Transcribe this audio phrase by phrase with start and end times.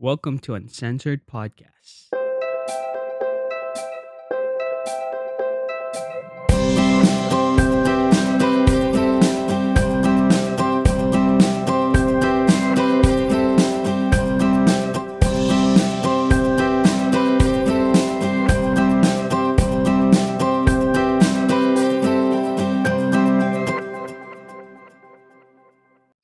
[0.00, 2.06] Welcome to Uncensored Podcasts.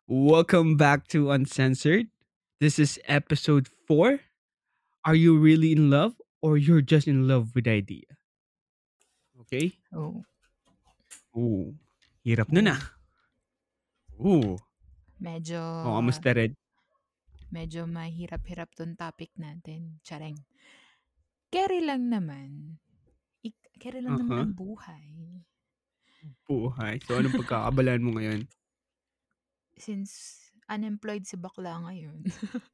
[0.07, 2.14] Welcome back to Uncensored.
[2.65, 4.25] This is episode 4.
[5.05, 8.09] Are you really in love or you're just in love with the idea?
[9.45, 9.77] Okay?
[9.93, 10.25] Oh,
[11.37, 11.77] Ooh.
[12.25, 12.81] Hirap nun ah.
[14.17, 14.57] Ooh.
[15.21, 16.57] medyo Oh, kamusta Red?
[17.53, 20.01] medyo mahirap-hirap tong topic natin.
[20.01, 20.41] Chareng.
[21.53, 22.81] Carry lang naman.
[23.45, 24.45] Ik- carry lang naman Aha.
[24.49, 25.09] ang buhay.
[26.49, 26.97] Buhay.
[27.05, 28.49] So, anong pagkakabalaan mo ngayon?
[29.77, 32.25] Since unemployed si bakla ngayon.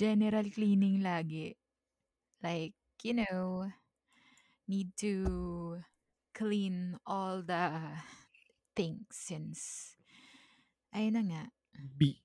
[0.00, 1.54] General cleaning lagi.
[2.40, 2.74] Like,
[3.04, 3.68] you know,
[4.68, 5.82] need to
[6.32, 7.74] clean all the
[8.78, 9.92] things since
[10.94, 11.42] ayun na nga,
[11.96, 12.20] Be,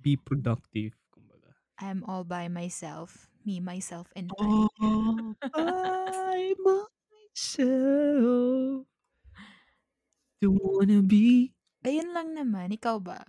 [0.00, 0.94] be productive.
[1.10, 1.52] Kumbaga.
[1.78, 3.28] I'm all by myself.
[3.44, 4.42] Me, myself, and I.
[4.42, 7.68] All by myself.
[10.40, 11.54] Don't wanna be.
[11.86, 12.74] Ayun lang naman.
[12.74, 13.22] Ikaw ba?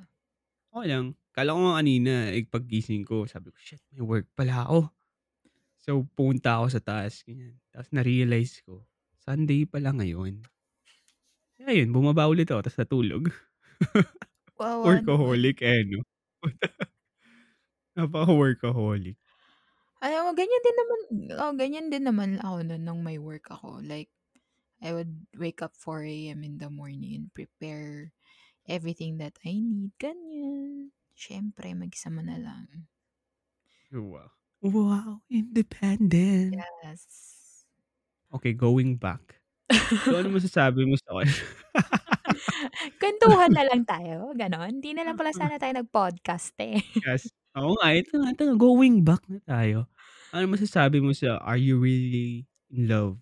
[0.77, 1.17] Okay lang.
[1.33, 4.93] Kala ko nga kanina, eh, paggising ko, sabi ko, shit, may work pala ako.
[5.81, 7.25] So, pumunta ako sa taas.
[7.25, 7.57] Ganyan.
[7.73, 8.85] Tapos na-realize ko,
[9.17, 10.45] Sunday pala ngayon.
[11.57, 13.23] Kaya yun, bumaba ulit ako, tapos natulog.
[14.61, 15.01] Wawa naman.
[15.01, 16.05] Workaholic, eh, no?
[17.97, 19.17] Napaka-workaholic.
[19.97, 20.99] Alam mo, ganyan din naman,
[21.41, 23.81] oh, ganyan din naman ako nun nung may work ako.
[23.81, 24.13] Like,
[24.77, 26.45] I would wake up 4 a.m.
[26.45, 28.13] in the morning and prepare
[28.67, 29.95] everything that I need.
[29.97, 30.91] Ganyan.
[31.17, 32.91] Siyempre, mag-isama na lang.
[33.89, 34.29] Wow.
[34.61, 36.59] Wow, independent.
[36.83, 37.03] Yes.
[38.29, 39.39] Okay, going back.
[40.03, 41.31] So, ano masasabi mo sa akin?
[42.99, 44.31] Kwentuhan na lang tayo.
[44.35, 44.79] Ganon.
[44.79, 46.79] Hindi na lang pala sana tayo nag-podcast eh.
[47.03, 47.31] Yes.
[47.55, 49.87] Oo nga, ito nga, ito nga, going back na tayo.
[50.35, 53.17] Ano masasabi mo sa, are you really in love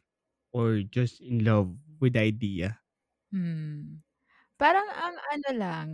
[0.52, 2.82] or just in love with the idea?
[3.30, 4.05] Hmm.
[4.60, 5.90] Parang ang ano lang,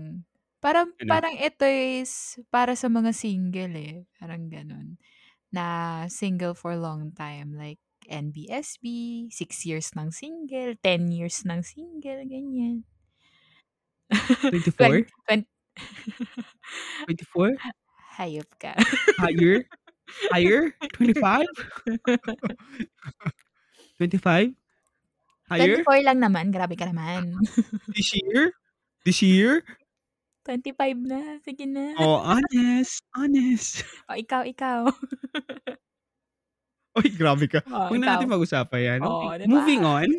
[0.61, 1.09] parang Ano?
[1.09, 5.01] parang ito is para sa mga single eh, parang ganun.
[5.53, 5.65] Na
[6.11, 7.79] single for long time like
[8.09, 8.85] NBSB,
[9.31, 12.85] 6 years ng single, 10 years ng single, ganyan.
[14.49, 15.07] 24?
[15.27, 15.47] Twen-
[17.05, 17.57] 24?
[18.17, 18.75] Hayop ka.
[19.19, 19.65] Higher?
[20.31, 20.75] Higher?
[20.93, 21.47] 25?
[23.97, 24.55] 25?
[25.51, 25.83] Higher?
[25.83, 27.35] 24 lang naman, grabe ka naman.
[27.95, 28.55] This year?
[29.03, 29.67] This year?
[30.47, 31.91] 25 na, sige na.
[31.99, 33.03] Oh, honest.
[33.11, 33.83] Honest.
[34.09, 34.87] O, ikaw, ikaw.
[36.97, 37.59] Uy, grabe ka.
[37.67, 38.99] O, Huwag na natin mag-usapan yan.
[39.03, 39.51] Okay, diba?
[39.51, 40.09] Moving on.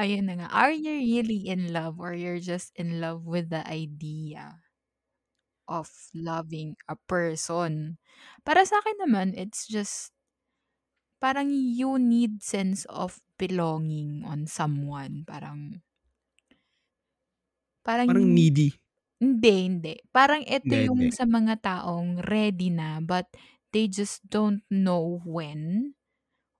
[0.00, 0.48] Ayun na nga.
[0.52, 4.64] Are you really in love or you're just in love with the idea
[5.68, 8.00] of loving a person?
[8.44, 10.16] Para sa akin naman, it's just
[11.20, 15.24] parang you need sense of belonging on someone.
[15.28, 15.82] Parang
[17.84, 18.78] parang, Parang needy.
[19.22, 19.94] hindi, hindi.
[20.12, 21.10] Parang ito Hindi, yung hindi.
[21.12, 23.26] sa mga taong ready na but
[23.72, 25.94] they just don't know when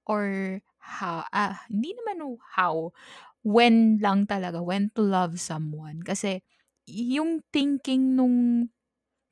[0.07, 1.25] or how.
[1.35, 2.93] Ah, hindi naman how.
[3.47, 4.61] When lang talaga.
[4.63, 6.03] When to love someone.
[6.05, 6.43] Kasi
[6.89, 8.71] yung thinking nung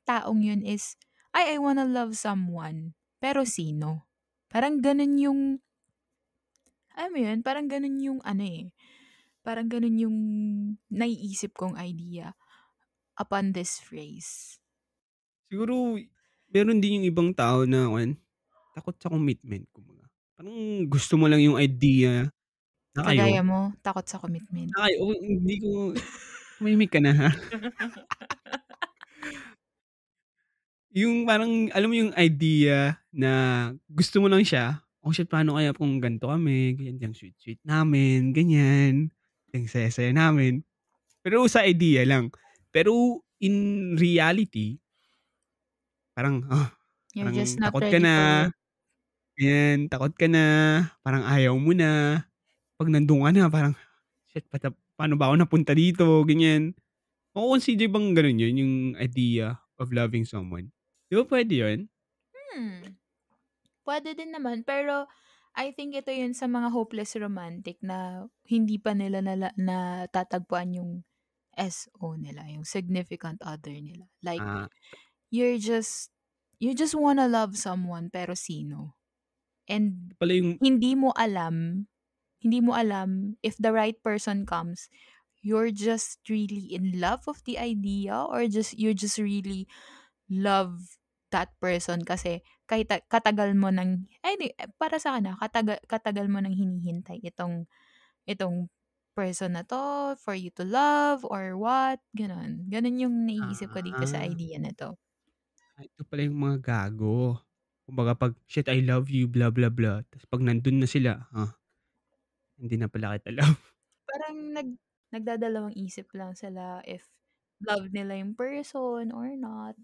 [0.07, 0.97] taong yun is,
[1.35, 2.95] ay, I wanna love someone.
[3.21, 4.07] Pero sino?
[4.51, 5.41] Parang ganun yung,
[6.95, 8.71] alam mo yun, parang ganun yung ano eh.
[9.45, 10.17] Parang ganun yung
[10.89, 12.33] naiisip kong idea
[13.19, 14.57] upon this phrase.
[15.51, 15.99] Siguro,
[16.49, 18.17] meron din yung ibang tao na, kan,
[18.73, 19.67] takot sa commitment.
[19.75, 20.07] Kumbaga.
[20.35, 22.31] Parang gusto mo lang yung idea
[22.95, 23.21] na kayo.
[23.21, 24.71] Kagaya mo, takot sa commitment.
[24.71, 24.95] Kayo.
[25.03, 25.93] Oh, hindi ko,
[26.57, 27.29] tumimik ka na ha.
[30.95, 33.31] yung parang, alam mo yung idea na
[33.91, 38.33] gusto mo lang siya, oh shit, paano kaya kung ganito kami, ganyan, yung sweet-sweet namin,
[38.33, 39.13] ganyan,
[39.53, 40.65] yung saya-saya namin.
[41.21, 42.33] Pero sa idea lang.
[42.73, 44.81] Pero in reality,
[46.17, 46.73] parang, ah,
[47.13, 48.15] You're parang just not takot ka na,
[49.37, 50.43] yan, takot ka na,
[51.05, 52.25] parang ayaw mo na.
[52.75, 53.73] Pag nandun ka na, parang,
[54.33, 56.73] shit, pata, paano ba ako napunta dito, ganyan.
[57.35, 60.73] consider bang ganun yun, yung idea of loving someone?
[61.11, 61.79] Di ba pwede yun?
[62.33, 62.95] Hmm.
[63.85, 65.05] Pwede din naman, pero
[65.55, 70.91] I think ito yun sa mga hopeless romantic na hindi pa nila nala, natatagpuan yung
[71.55, 74.11] SO nila, yung significant other nila.
[74.19, 74.67] Like, Ah,
[75.31, 76.11] you're just,
[76.59, 78.95] you just wanna love someone pero sino?
[79.67, 81.87] And Pala yung hindi mo alam
[82.41, 84.89] hindi mo alam if the right person comes,
[85.41, 89.67] you're just really in love of the idea or just you just really
[90.29, 90.97] love
[91.33, 95.79] that person kasi kahit ta- katagal mo nang ay di, para sa akin ah, katagal,
[95.89, 97.65] katagal mo nang hinihintay itong
[98.29, 98.69] itong
[99.17, 104.03] person na to for you to love or what ganon ganon yung naiisip ko dito
[104.07, 104.97] sa ah, idea na to
[105.77, 107.39] ah, ito pala yung mga gago.
[107.85, 110.01] Kumbaga pag, shit, I love you, blah, blah, blah.
[110.09, 111.53] Tapos pag nandun na sila, ha,
[112.57, 113.59] hindi na pala kita love.
[114.09, 114.69] parang nag
[115.11, 117.03] nagdadalawang isip lang sila if
[117.63, 119.75] love nila yung person or not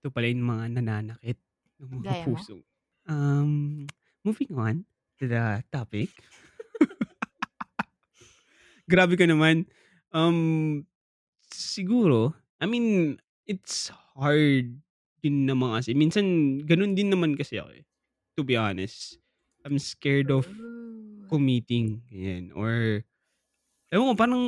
[0.00, 1.38] Ito pala yung mga nananakit
[1.80, 2.36] ng mga Gaya mo?
[2.36, 2.54] puso.
[3.06, 3.86] Um,
[4.26, 4.84] moving on
[5.16, 6.12] to the topic.
[8.90, 9.64] Grabe ka naman.
[10.12, 10.84] Um,
[11.48, 13.16] siguro, I mean,
[13.48, 14.78] it's hard
[15.24, 15.96] din naman kasi.
[15.96, 17.84] Minsan, ganun din naman kasi ako eh.
[18.36, 19.16] To be honest.
[19.64, 20.46] I'm scared of
[21.26, 22.04] committing.
[22.06, 22.54] Ganyan.
[22.54, 23.02] Or,
[23.90, 24.44] ewan ko, parang,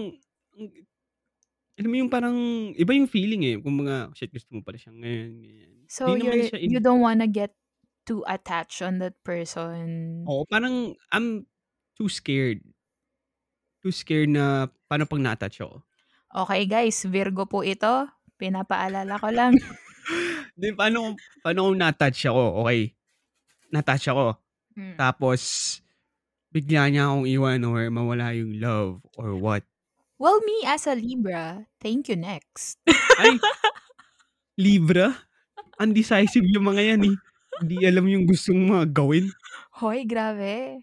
[1.79, 2.37] alam mo yung parang,
[2.75, 3.57] iba yung feeling eh.
[3.63, 5.31] Kung mga, shit, gusto mo pala siya ngayon.
[5.39, 5.73] Ganyan.
[5.87, 7.55] So Di naman you're siya in- you don't wanna get
[8.03, 10.21] too attached on that person.
[10.27, 11.47] Oo, parang, I'm
[11.95, 12.61] too scared.
[13.79, 15.87] Too scared na, paano pag na-attach ako?
[16.29, 18.11] Okay guys, Virgo po ito.
[18.37, 19.55] Pinapaalala ko lang.
[20.59, 21.15] Di, paano,
[21.47, 22.67] paano kung na-touch ako?
[22.67, 22.81] Okay.
[23.71, 24.27] Na-touch ako.
[24.75, 24.97] Hmm.
[24.99, 25.41] Tapos,
[26.51, 29.63] bigla niya akong iwan or mawala yung love or what.
[30.19, 32.79] Well, me as a Libra, thank you next.
[33.19, 33.39] Ay,
[34.65, 35.15] Libra?
[35.83, 37.17] Undecisive yung mga yan eh.
[37.61, 39.27] Hindi alam yung gustong mga gawin.
[39.81, 40.81] Hoy, grabe.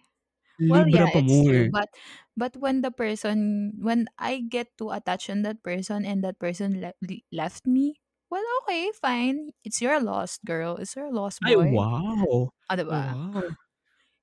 [0.69, 1.67] Well, Libra yeah, pa it's mo true.
[1.67, 1.69] eh.
[1.71, 1.89] But
[2.37, 6.81] but when the person when I get too attached on that person and that person
[6.81, 8.01] le- le- left me,
[8.31, 9.51] well, okay, fine.
[9.63, 10.77] It's your loss, girl.
[10.77, 11.75] It's your loss, Ay, boy.
[11.75, 12.51] wow.
[12.69, 13.19] Ah, diba?
[13.27, 13.43] Wow.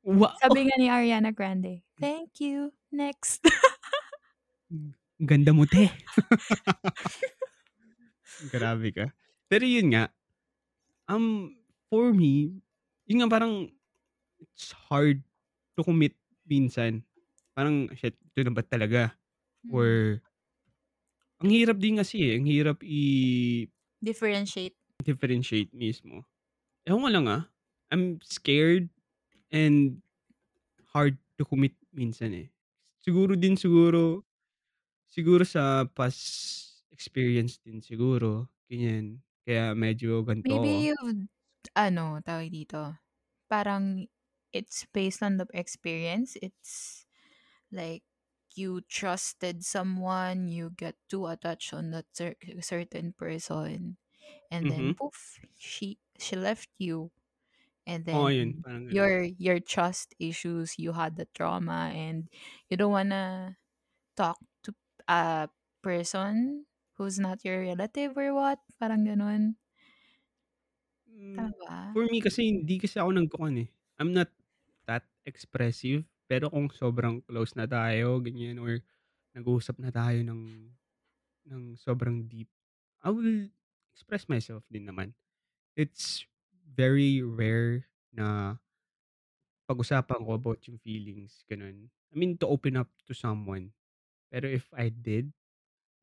[0.04, 0.34] Wow.
[0.40, 2.72] Sabi nga ni Ariana Grande, thank you.
[2.92, 3.40] Next.
[5.22, 5.86] Ganda mo, te.
[8.54, 9.06] Grabe ka.
[9.46, 10.10] Pero yun nga,
[11.06, 11.54] um,
[11.86, 12.58] for me,
[13.06, 13.70] yun nga parang,
[14.42, 15.22] it's hard
[15.78, 17.06] to commit minsan.
[17.54, 19.14] Parang, shit, ito na ba talaga?
[19.70, 20.18] Or,
[21.38, 22.34] ang hirap din kasi eh.
[22.42, 22.82] Ang hirap
[24.02, 24.74] differentiate.
[25.02, 26.26] i-differentiate mismo.
[26.82, 27.42] Ewan ko lang ah.
[27.94, 28.90] I'm scared
[29.54, 30.02] and
[30.90, 32.50] hard to commit minsan eh.
[33.06, 34.26] Siguro din siguro,
[35.12, 36.22] siguro sa past
[36.94, 38.48] experience din siguro.
[38.70, 39.20] Ganyan.
[39.44, 41.30] Kaya medyo ganito Maybe you've,
[41.78, 42.98] ano, tawag dito,
[43.50, 44.06] parang
[44.52, 46.34] it's based on the experience.
[46.42, 47.06] It's
[47.72, 48.04] like
[48.56, 53.98] you trusted someone, you get too attached on that cer- certain person,
[54.50, 54.98] and then Mhm.
[54.98, 57.12] poof, she she left you,
[57.86, 58.50] and then yun.
[58.62, 59.12] Parang ganun.
[59.12, 62.28] your your trust issues, you had the trauma, and
[62.70, 63.58] you don't wanna
[64.16, 64.38] talk
[65.12, 65.52] a
[65.84, 66.64] person
[66.96, 69.60] who's not your relative or what, parang ganun.
[71.08, 71.76] Mm, Tama ba?
[71.92, 73.68] For me kasi, hindi kasi ako nagkukan eh.
[74.00, 74.32] I'm not
[74.88, 76.08] that expressive.
[76.24, 78.80] Pero kung sobrang close na tayo, ganyan, or
[79.36, 80.72] nag-uusap na tayo ng,
[81.48, 82.48] ng sobrang deep,
[83.02, 83.50] I will
[83.94, 85.14] express myself din naman.
[85.76, 86.24] It's
[86.66, 88.58] very rare na
[89.66, 91.88] pag-usapan ko about yung feelings, ganun.
[92.12, 93.72] I mean, to open up to someone.
[94.32, 95.32] Pero if I did,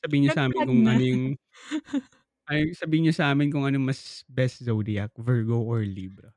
[0.05, 1.25] Sabihin niyo sa'min Nag-plug kung ano yung
[2.51, 6.31] ay, sabihin niyo sa'min kung ano mas best zodiac, Virgo or Libra.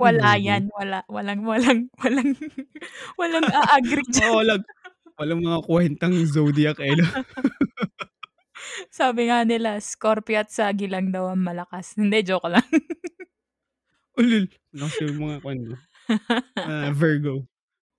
[0.00, 0.46] Wala Virgo.
[0.48, 0.98] yan, wala.
[1.10, 2.30] Walang walang walang
[3.20, 4.06] walang a-agree.
[4.24, 4.62] Oo, walang
[5.18, 6.96] walang mga kuwentang zodiac eh?
[8.92, 11.96] Sabi nga nila, Scorpio at Sagi lang daw ang malakas.
[11.98, 12.66] Hindi, joke lang.
[14.20, 14.44] Ulul,
[14.76, 15.76] lakas yung mga kuwan 'no,
[16.60, 17.48] ah, Virgo.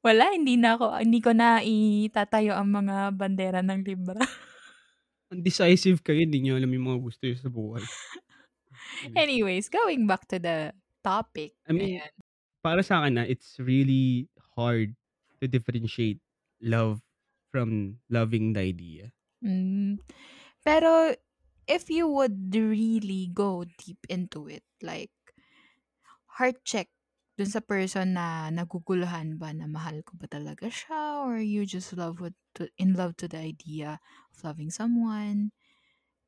[0.04, 4.20] Wala, hindi na ako hindi ko na itatayo ang mga bandera ng libra.
[5.34, 7.82] Undecisive kayo, hindi niyo alam yung mga gusto niyo sa buhay.
[9.18, 10.72] Anyways, going back to the
[11.02, 12.12] topic, I mean, ayan.
[12.62, 14.94] para sa'kin, ah, it's really hard
[15.42, 16.22] to differentiate
[16.62, 17.02] love
[17.50, 19.12] from loving the idea.
[19.44, 20.00] Hmm,
[20.63, 21.18] pero
[21.68, 25.12] if you would really go deep into it, like
[26.40, 26.90] heart check
[27.38, 31.94] dun sa person na naguguluhan ba na mahal ko ba talaga siya or you just
[31.98, 34.00] love with to in love to the idea
[34.33, 35.51] of loving someone.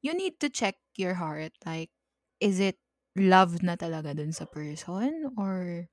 [0.01, 1.91] You need to check your heart, like,
[2.39, 2.77] is it
[3.17, 5.87] love na talaga dun sa person or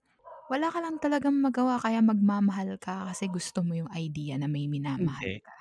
[0.53, 4.67] wala ka lang talagang magawa kaya magmamahal ka kasi gusto mo yung idea na may
[4.71, 5.41] minamahal Hindi.
[5.43, 5.55] ka?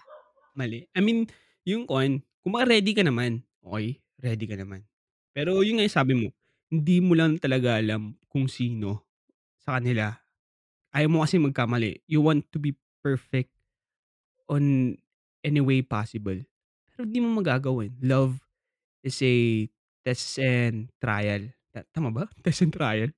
[0.57, 0.87] Mali.
[0.95, 1.27] I mean,
[1.67, 4.85] yung kuwan, kumbaga ready ka naman, okey, ready ka naman.
[5.35, 6.27] Pero yun nga yung sabi mo,
[6.71, 9.07] hindi mo lang talaga alam kung sino
[9.61, 10.13] sa kanila.
[10.95, 12.03] Ayaw mo kasing magkamali.
[12.09, 12.75] You want to be
[13.05, 13.53] perfect
[14.51, 14.97] on
[15.47, 16.37] any way possible.
[16.93, 17.95] Pero di mo magagawa yun.
[18.03, 18.33] Love
[19.05, 19.67] is a
[20.05, 21.49] test and trial.
[21.73, 22.25] Ta tama ba?
[22.45, 23.11] Test and trial?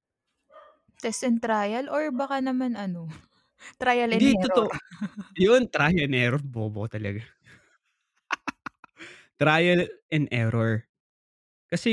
[1.02, 3.06] Test and trial or baka naman ano,
[3.82, 4.64] trial and Hindi, error?
[4.64, 4.70] totoo.
[5.38, 7.22] Yun, trial and error, bobo talaga.
[9.40, 10.86] Trial and error.
[11.72, 11.92] Kasi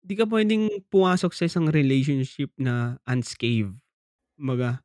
[0.00, 3.76] di ka puwedeng pumasok sa isang relationship na unscathed.
[4.36, 4.82] Kumbaga,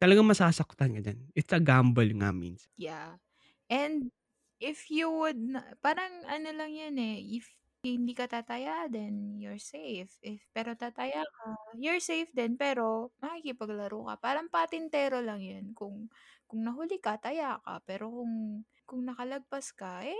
[0.00, 1.20] talagang masasaktan ka diyan.
[1.36, 2.72] It's a gamble nga minsan.
[2.80, 3.20] Yeah.
[3.68, 4.10] And
[4.58, 5.38] if you would
[5.84, 7.46] parang ano lang yan, eh, if
[7.80, 10.12] hindi ka tataya then you're safe.
[10.24, 14.14] If pero tataya ka, you're safe din pero makikipaglaro ka.
[14.20, 15.72] Parang patintero lang yan.
[15.76, 16.08] Kung
[16.48, 17.80] kung nahuli ka, taya ka.
[17.84, 20.18] Pero kung kung nakalagpas ka, eh,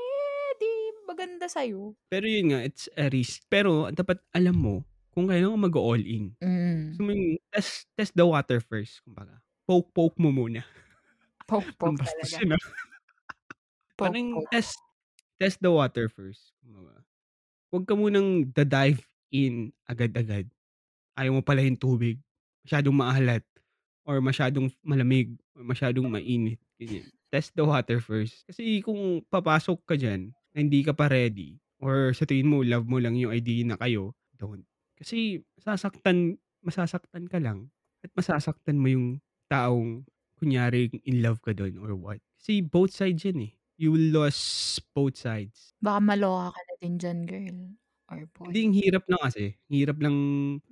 [0.61, 0.71] di
[1.09, 1.99] maganda sa'yo.
[2.07, 3.43] Pero yun nga, it's a risk.
[3.51, 4.77] Pero dapat alam mo
[5.11, 6.39] kung kailan ka mag-o-all in.
[6.39, 6.97] Mm.
[7.03, 9.43] Mo yung test test the water first kumbaga.
[9.71, 10.67] Poke-poke mo muna.
[11.47, 12.43] Poke-poke talaga.
[12.43, 12.65] yun, ah.
[13.95, 14.75] Parang test
[15.39, 17.07] test the water first, kumbaga.
[17.71, 18.99] Wag ka munang da-dive
[19.31, 20.50] in agad-agad.
[21.15, 22.19] Ayaw mo palahin tubig,
[22.67, 23.47] masyadong maalat
[24.03, 27.07] or masyadong malamig or masyadong mainit, ganyan.
[27.31, 28.43] Test the water first.
[28.50, 32.91] Kasi kung papasok ka diyan na hindi ka pa ready or sa tingin mo love
[32.91, 34.67] mo lang yung idea na kayo, don't.
[34.99, 37.71] Kasi masasaktan masasaktan ka lang
[38.03, 39.07] at masasaktan mo yung
[39.50, 40.07] taong
[40.40, 42.23] kunyari in love ka dun or what.
[42.40, 43.52] Kasi both sides yan, eh.
[43.80, 45.73] You will lose both sides.
[45.80, 47.59] Baka maloka ka na din diyan, girl
[48.12, 48.52] or boy.
[48.52, 49.45] Hindi, ang hirap lang kasi.
[49.69, 50.16] Hirap lang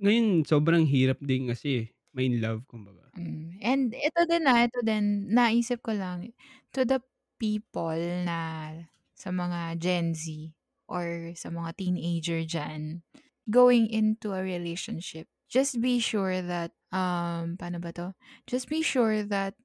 [0.01, 3.13] ngayon sobrang hirap din kasi, eh, ma-in love kumbaga.
[3.17, 6.29] Hmm, and ito din, ah, ito din, naisip ko lang,
[6.69, 7.01] to the
[7.41, 8.69] people na
[9.17, 10.53] sa mga Gen Z
[10.85, 13.01] or sa mga teenager diyan,
[13.49, 18.13] going into a relationship, just be sure that, um, paano ba 'to?
[18.49, 19.55] Just be sure that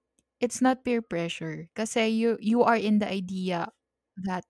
[0.40, 1.68] it's not peer pressure.
[1.76, 3.70] Kasi you you are in the idea
[4.24, 4.44] that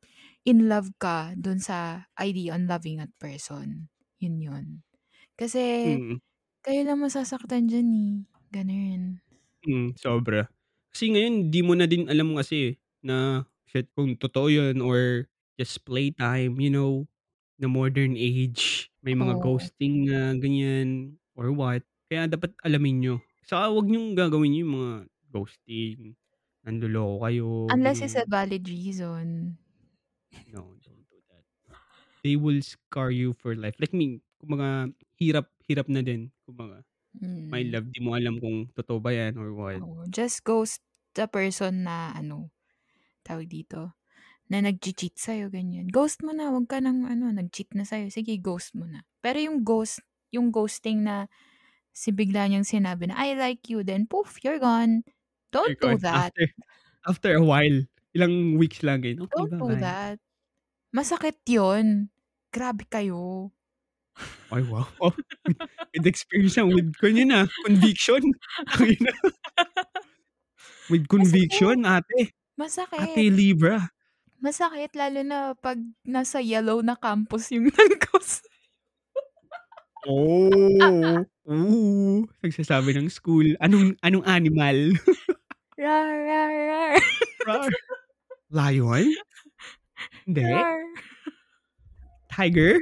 [0.44, 3.88] in love ka dun sa idea on loving that person.
[4.20, 4.66] Yun yun.
[5.38, 6.18] Kasi Mm.
[6.64, 8.14] kayo lang masasaktan diyan, eh,
[8.54, 9.20] gano'n.
[9.62, 10.50] Mm, sobra.
[10.90, 15.26] Kasi ngayon di mo na din alam kasi na shit kung totoo yun or
[15.58, 17.06] just playtime, you know,
[17.58, 18.90] the modern age.
[19.04, 19.38] May mga Oo.
[19.38, 21.84] ghosting na ganyan or what.
[22.14, 23.14] Kaya dapat alamin niyo.
[23.42, 24.92] Saka wag niyong gagawin yung mga
[25.34, 26.14] ghosting,
[26.62, 29.56] nanloloko kayo, Unless it's a valid reason.
[30.46, 31.44] No, don't do that.
[32.24, 33.76] They will scar you for life.
[33.80, 36.84] Like me, kumbaga hirap hirap na din kumbaga.
[37.52, 37.74] My Mm.
[37.74, 39.82] love, di mo alam kung totoo ba yan or what.
[39.82, 40.82] Oo, just ghost
[41.16, 42.52] the person na ano,
[43.26, 43.96] tawag dito,
[44.50, 45.88] na nagche-cheat sa'yo, ganyan.
[45.90, 49.04] Ghost mo na, wag ka ng ano, nag-cheat na sa'yo, sige ghost mo na.
[49.24, 50.02] Pero yung ghost
[50.34, 51.26] yung ghosting na
[51.94, 55.06] si bigla niyang sinabi na, "I like you," then poof, you're gone.
[55.54, 56.34] Don't do Ikaw that.
[56.34, 56.44] after
[57.08, 57.78] after a while,
[58.16, 60.18] ilang weeks lang ganyan, "Okey, Don't do ba-bye." that.
[60.94, 62.10] Masakit yun.
[62.54, 63.52] Grabe kayo.
[64.52, 64.86] Ay, wow.
[65.00, 65.10] Oh,
[65.46, 65.56] with
[65.94, 68.22] with experience with kuwan yun, ah, conviction.
[68.70, 69.12] Tangina.
[70.90, 72.32] With conviction, ate.
[72.58, 73.26] Masakit.
[73.26, 73.88] Ate Libra.
[74.42, 78.42] Masakit lalo na 'pag nasa yellow na campus yung sa'yo.
[80.06, 83.56] Oh, ooh, nagsasabi ng school.
[83.60, 84.96] Anong anong animal?
[85.74, 86.94] Rar, rar, rar.
[87.50, 87.72] Rar.
[88.54, 89.10] Lion?
[90.22, 90.46] Hindi.
[90.46, 90.78] Rar.
[92.30, 92.78] Tiger?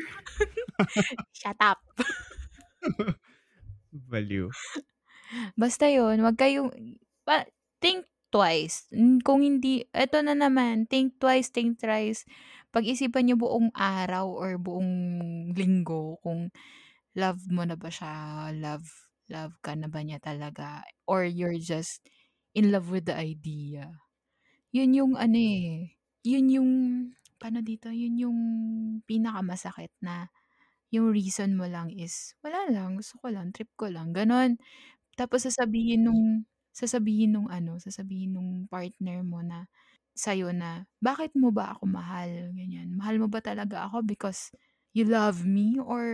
[1.41, 1.81] Shut up.
[4.13, 4.53] Baliw.
[5.57, 6.69] Basta yun, wag kayong
[7.25, 7.49] pa
[7.81, 8.89] think twice.
[8.93, 12.29] Hmm, kung hindi eto na naman, think twice, think thrice.
[12.73, 14.93] Pag-isipan niyo buong araw or buong
[15.53, 16.53] linggo kung
[17.17, 18.87] love mo na ba siya, love
[19.33, 22.05] love ka na ba niya talaga or you're just
[22.57, 23.89] in love with the idea.
[24.73, 26.71] Yun yung ano, eh, yun yung
[27.41, 28.39] paano dito, yun yung
[29.09, 30.29] pinakamasakit na
[30.93, 34.57] yung reason mo lang is, "Wala lang, gusto ko lang, trip ko lang." Gano'n.
[35.19, 39.69] Tapos sasabihin nung sasabihin nung ano, sasabihin nung partner mo na
[40.17, 42.95] sa'yo na, "Bakit mo ba ako mahal?" Ganyan.
[42.97, 44.53] "Mahal mo ba talaga ako because
[44.97, 46.05] you love me or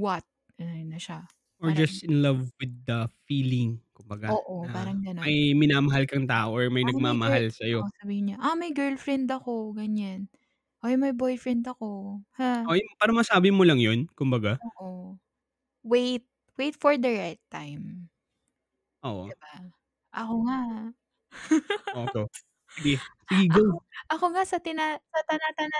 [0.00, 0.24] what?"
[0.58, 1.28] Gano'n na siya.
[1.60, 5.32] Or Parang just in love with the feeling, kumbaga, Oo, na parang gano'n.
[5.32, 7.84] may minamahal kang tao or may "Ah, may girl" nagmamahal sa'yo.
[7.84, 10.32] oo, sabihin niya, "Ah, may girlfriend ako." Ganyan.
[10.84, 12.68] "Ay, may boyfriend ako." Ha.
[12.68, 14.60] Ay, para masabi mo lang yun, kumbaga?
[14.64, 15.16] Oo.
[15.84, 16.26] Wait,
[16.58, 18.10] wait for the right time.
[19.02, 19.30] Oo.
[19.30, 19.52] 'Di ba?
[20.20, 20.58] Ako nga
[21.92, 22.26] Oh, go.
[22.78, 23.62] Sige, sige go.
[23.62, 23.76] ako
[24.12, 25.78] ako nga sa tina sa tana-tana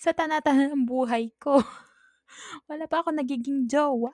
[0.00, 1.58] sa tana-tana ng buhay ko,
[2.70, 4.12] wala pa akong nagiging jowa.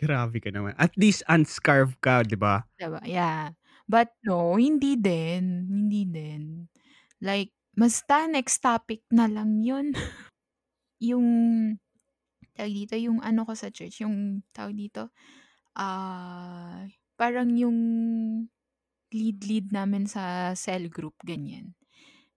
[0.00, 0.74] Grabe ka naman.
[0.76, 2.66] At least unscarf ka, 'di ba?
[2.76, 3.00] 'Di ba?
[3.06, 3.54] Yeah.
[3.86, 6.66] But no, hindi din, hindi din.
[7.22, 9.92] Like, basta next topic na lang yun.
[11.02, 11.26] Yung
[12.56, 15.10] tawag dito, yung ano ko sa church, yung tawag dito,
[15.76, 16.84] ah,
[17.18, 17.78] parang yung
[19.12, 21.76] lead-lead namin sa cell group, ganyan.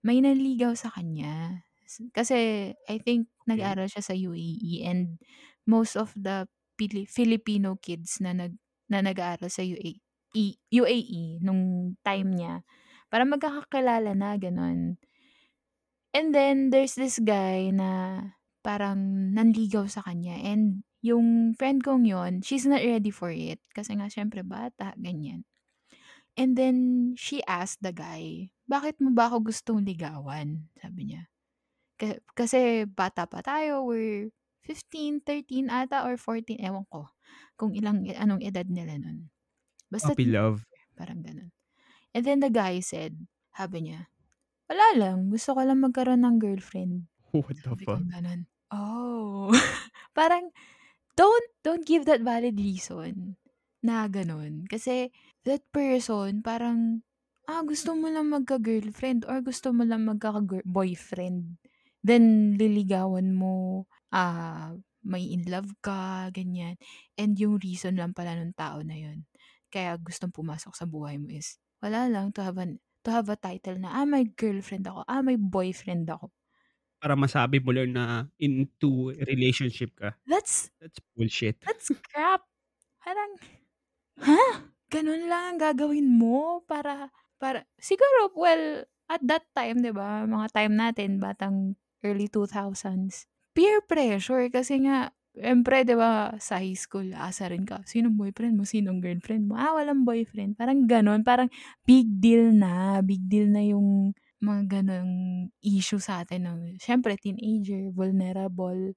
[0.05, 1.65] May nanligaw sa kanya.
[2.13, 3.75] Kasi I think Okey.
[3.75, 5.19] nag-aral siya sa UAE and
[5.69, 6.45] most of the
[6.79, 8.55] Pili Filipino kids na nag
[8.91, 10.01] na nag-aaral sa UAE
[10.75, 12.53] UAE nung time niya,
[13.09, 14.97] parang magkakakilala na, gano'n.
[16.13, 18.21] And then there's this guy na
[18.61, 23.93] parang nanligaw sa kanya and yung friend kong yun, she's not ready for it kasi
[23.97, 25.45] nga siyempre bata, ganyan.
[26.39, 26.77] And then
[27.19, 31.29] she asked the guy, "Bakit mo ba ako gustong ligawan?" Sabi niya.
[31.99, 34.31] Ka kasi bata pa tayo, we're
[34.65, 37.07] 15, 13 ata or 14, ewan ko
[37.59, 39.31] kung ilang anong edad nila nun.
[39.91, 40.63] Basta Puppy love.
[40.97, 41.51] parang gano'n.
[42.15, 43.15] And then the guy said,
[43.55, 44.09] sabi niya,
[44.69, 48.03] "Wala lang, gusto ko lang magkaroon ng girlfriend." What the Sabi fuck?
[48.13, 48.47] gano'n.
[48.73, 49.51] Oh,
[50.17, 50.51] parang
[51.19, 53.37] don't don't give that valid reason
[53.85, 54.65] na gano'n.
[54.67, 55.11] Kasi
[55.47, 57.03] that person parang,
[57.49, 61.57] ah, gusto mo lang magka-girlfriend or gusto mo lang magkaka-girl boyfriend,
[62.05, 66.77] then liligawan mo, ah, mai-in-love ka, ganyan.
[67.17, 69.25] And yung reason lang pala nung tao na yun,
[69.73, 73.37] kaya gustong pumasok sa buhay mo is, wala lang to have an to have a
[73.37, 75.05] title na, "Ah, may girlfriend ako.
[75.09, 76.33] Ah, may boyfriend ako."
[77.01, 80.15] Para masabi mo lang na into relationship ka.
[80.25, 81.59] That's That's bullshit.
[81.65, 82.43] that's crap.
[83.03, 83.33] Parang,
[84.27, 84.43] ha?
[84.91, 87.09] Gano'n lang ang gagawin mo para
[87.41, 93.25] para siguro well, at that time 'di ba, mga time natin batang early 2000s,
[93.57, 98.63] peer pressure kasi nga siyempre 'di ba, sa high school aasarin ka, "Sinong boyfriend mo?
[98.69, 101.49] Sinong girlfriend mo?" "Ah, walang boyfriend." Parang gano'n, parang
[101.89, 104.13] big deal na, big deal na yung
[104.43, 105.11] mga gano'ng
[105.65, 108.95] issue sa'tin ng siyempre teenager, vulnerable.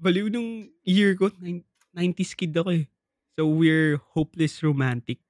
[0.00, 2.84] Baliw nung year ko nine 90s kid ako, eh.
[3.36, 5.20] So, we're hopeless romantic.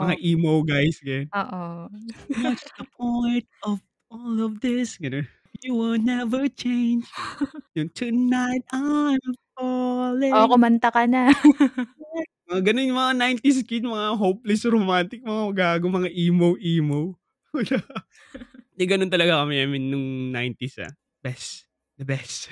[0.00, 0.22] Mga Oo.
[0.24, 1.32] emo guys, ganyan.
[1.32, 1.88] Oo.
[2.34, 3.80] "What's the point of
[4.12, 5.26] all of this?" Gano'n.
[5.64, 7.08] "You will never change."
[7.76, 9.20] Yung, "Tonight I'm
[9.56, 11.32] falling." Oo, kumanta ka na.
[12.50, 17.14] Mga gano'n yung mga 90s kid, mga hopeless romantic, mga gago, mga emo-emo.
[17.54, 17.78] Wala.
[18.76, 20.92] 'Di gano'n talaga kami, I mean nung 90s, ah.
[21.22, 22.50] Best, the best.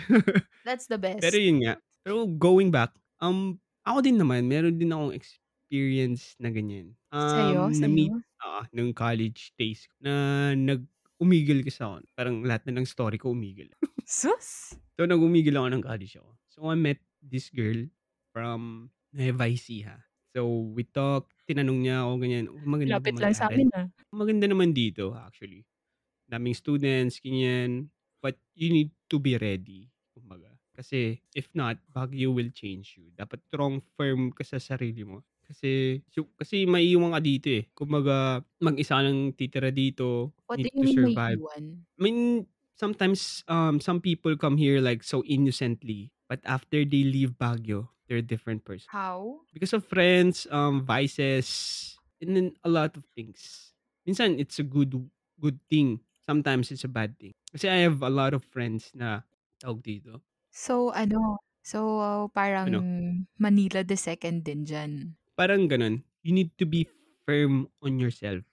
[0.64, 1.32] That's the best.
[1.32, 6.50] Pero yun nga, pero going back, um, ako din naman meron din akong experience na
[6.52, 6.94] ganyan.
[7.28, 8.22] Sa'yo, Um, na-meet sa'yo?
[8.44, 10.84] oo, nung college days na nag
[11.20, 12.02] umigil kasi ako.
[12.16, 13.70] Parang lahat na ng story ko umigil.
[14.06, 14.80] Sus!
[14.98, 16.30] So, nag-umigil ako ng college ako.
[16.50, 17.86] So, I met this girl
[18.34, 20.02] from Nueva Ecija.
[20.34, 23.90] So, we talked, tinanong niya ako ganyan, "Maganda ba Lapit lang mag-aral?" sa'min, ah.
[24.14, 25.66] Maganda naman dito actually.
[26.30, 27.90] Daming students, ganyan.
[28.22, 30.56] But you need to be ready, kumbaga.
[30.76, 33.10] Kasi if not, Baguio will change you.
[33.14, 35.24] Dapat strong, firm ka sa sarili mo.
[35.50, 37.66] Kasi so kasi maiiwan ka dito, eh.
[37.74, 41.40] Kumbaga mag-isa lang titira dito, What do you to mean survive.
[41.40, 41.86] maiiwan?
[41.98, 42.46] I mean,
[42.78, 48.22] sometimes, um, some people come here like so innocently, but after they leave Baguio, they're
[48.22, 48.90] a different person.
[48.92, 49.46] How?
[49.52, 53.72] Because of friends, um, vices, and then a lot of things.
[54.06, 54.94] Minsan it's a good
[55.40, 57.34] good thing, sometimes it's a bad thing.
[57.52, 59.26] Kasi I have a lot of friends na
[59.62, 60.22] tawag dito?
[60.52, 61.78] So ano, so
[62.34, 62.86] parang Ano?
[63.38, 65.14] Manila the second din diyan?
[65.40, 65.94] Parang gano'n.
[66.26, 66.86] You need to be
[67.26, 68.44] firm on yourself.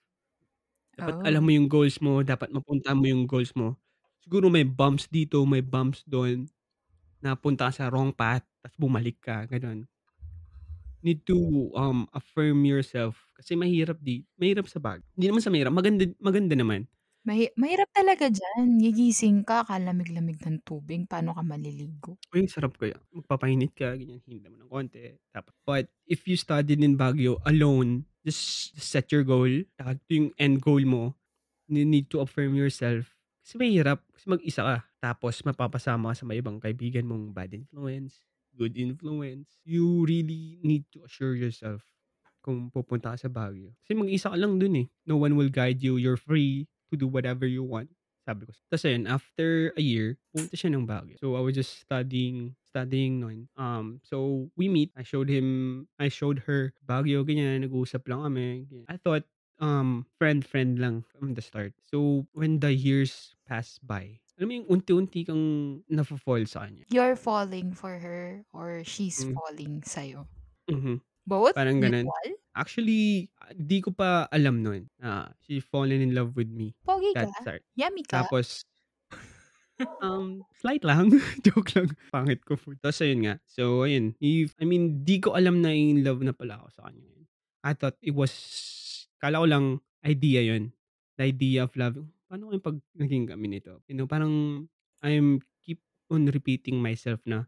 [0.98, 1.46] Dapat alam Oh.
[1.46, 3.78] mo yung goals mo, dapat mapuntahan mo yung goals mo.
[4.24, 6.50] Siguro may bumps dito, may bumps dun,
[7.24, 9.86] napunta ka sa wrong path, ta's bumalik ka, gano'n.
[11.02, 15.70] need to, um, affirm yourself kasi mahirap di mahirap sa bag hindi naman sa mahirap,
[15.70, 16.90] maganda maganda naman.
[17.28, 22.16] Mahi mahirap talaga diyan, gigising ka kalamig-lamig ng tubig, paano ka maliligo?
[22.32, 26.80] Uy, sarap kaya, magpapainit ka ganyan, hinga mo ng konti tapos but if you studied
[26.80, 29.44] in Baguio alone, just set your goal,
[29.76, 31.20] tsaka ito yung end goal mo,
[31.68, 33.12] you need to affirm yourself.
[33.44, 38.24] Kasi mahirap, kasi mag-isa ka, tapos mapapasama sa mga ibang kaibigan mong bad influence,
[38.56, 39.60] good influence.
[39.68, 41.84] You really need to assure yourself
[42.40, 43.76] kung pupunta ka sa Baguio.
[43.84, 47.06] Kasi mag-isa ka lang dun, eh, no one will guide you, you're free to do
[47.08, 47.90] whatever you want,
[48.28, 48.52] sabi ko.
[48.72, 51.16] Tas ayun, after a year, pumunta siya ng Baguio.
[51.20, 53.48] So, I was just studying studying nun.
[53.56, 58.68] Um, so we meet, I showed him I showed her Baguio ganyan, nag-uusap lang kami,
[58.68, 58.86] ganyan.
[58.88, 59.24] I thought,
[59.58, 61.74] um, friend-friend lang from the start.
[61.88, 65.44] So, when the years passed by, alam mo yung unti-unti kang
[65.90, 66.86] nafo-fall sa kanya.
[66.90, 69.32] You're falling for her or she's Hmm.
[69.34, 70.28] falling sa'yo?
[70.68, 71.00] Mhm.
[71.28, 71.52] Both?
[71.52, 72.08] Parang ganun.
[72.08, 72.30] Mutual?
[72.56, 77.12] Actually, ah, di ko pa alam nun na she fallen in love with me Pogi
[77.12, 77.62] ka, that start.
[77.76, 78.24] yummy ka.
[78.24, 78.64] Tapos
[80.02, 81.12] um, slight lang,
[81.46, 82.80] joke lang, pangit ko food.
[82.82, 86.34] Tas ayun nga, so ayun, if I mean, di ko alam na in love na
[86.34, 87.06] pala ako sa kanya.
[87.62, 88.32] I thought it was
[89.18, 89.66] akala ko lang
[90.02, 90.72] idea yun,
[91.18, 91.98] the idea of love.
[92.26, 93.82] Paano kaya 'pag naging kami nito?
[93.86, 94.66] You know, parang
[95.04, 95.78] I'm keep
[96.10, 97.46] on repeating myself na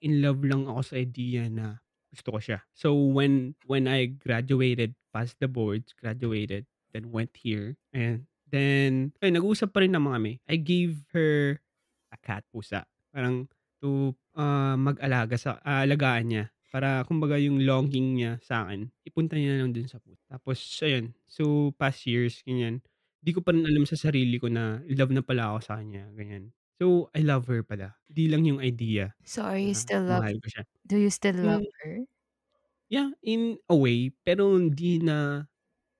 [0.00, 1.80] in love lang ako sa idea na
[2.10, 2.58] gusto ko siya.
[2.74, 9.38] So when when I graduated, passed the boards, graduated, then went here, and then ayun
[9.38, 10.32] nag-usap pa rin naman kami.
[10.50, 11.58] I gave her
[12.10, 12.86] a cat, pusa.
[13.14, 13.46] Parang
[13.82, 19.74] to, ah, mag-alaga sa aalagaan niya para kumbaga yung longing niya sa'kin ipunta niya lang
[19.74, 20.22] dun sa pusa.
[20.30, 22.78] Tapos ayun, so past years ganyan,
[23.18, 26.06] di ko pa rin alam sa sarili ko na love na pala ako sa kanya,
[26.14, 26.54] ganyan.
[26.80, 30.24] So, I love her pala, di lang yung idea So, are you na still love
[30.24, 30.64] mahal ko siya.
[30.86, 32.04] do you still love her?
[32.90, 35.46] Yeah, in a way, pero hindi na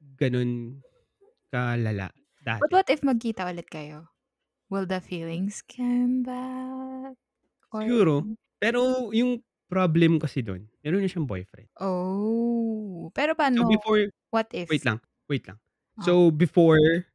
[0.03, 0.83] ganun
[1.53, 2.11] kalala
[2.61, 2.77] But dati.
[2.77, 4.09] what if magkita ulit kayo?
[4.71, 7.17] Will the feelings come back
[7.73, 8.29] or Siguro,
[8.61, 9.41] pero yung
[9.71, 11.71] problem kasi dun, meron na siyang boyfriend.
[11.81, 14.71] Oh, pero So paano before what if?
[14.71, 15.59] wait lang, wait lang.
[15.99, 16.17] Oh.
[16.17, 17.07] So before,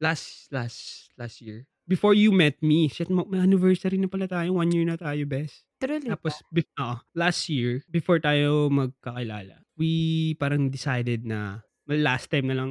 [0.00, 4.56] last last last year, before you met me, shit ma may anniversary na pala tayo,
[4.56, 5.64] 1 year na tayo bes.
[5.80, 6.08] Truly?
[6.08, 12.48] Tapos bef oo, last year, before tayo magkakilala, we parang decided na well, last time
[12.48, 12.70] na lang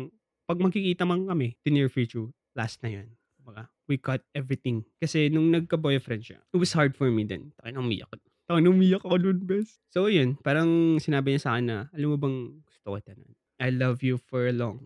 [0.50, 3.08] 'pag magkikita man kami, the near future, last na yun.
[3.40, 4.84] Kumbaga, we cut everything.
[5.00, 7.52] Kasi nung nagka-boyfriend siya, it was hard for me then.
[7.60, 8.26] Tangina umiyak ako.
[8.50, 9.78] Tangina umiyak ako nun bes.
[9.94, 13.34] So yun, parang sinabi niya sa'kin na, "Alam mo bang gusto kita nun.
[13.62, 14.84] I love you for long,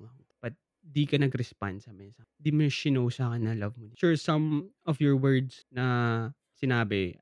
[0.88, 2.28] di ka nag-respond sa mensahe.
[2.39, 3.91] Di mo shinow sa'kin na love mo.
[4.00, 7.19] Sure, some of your words na sinabi,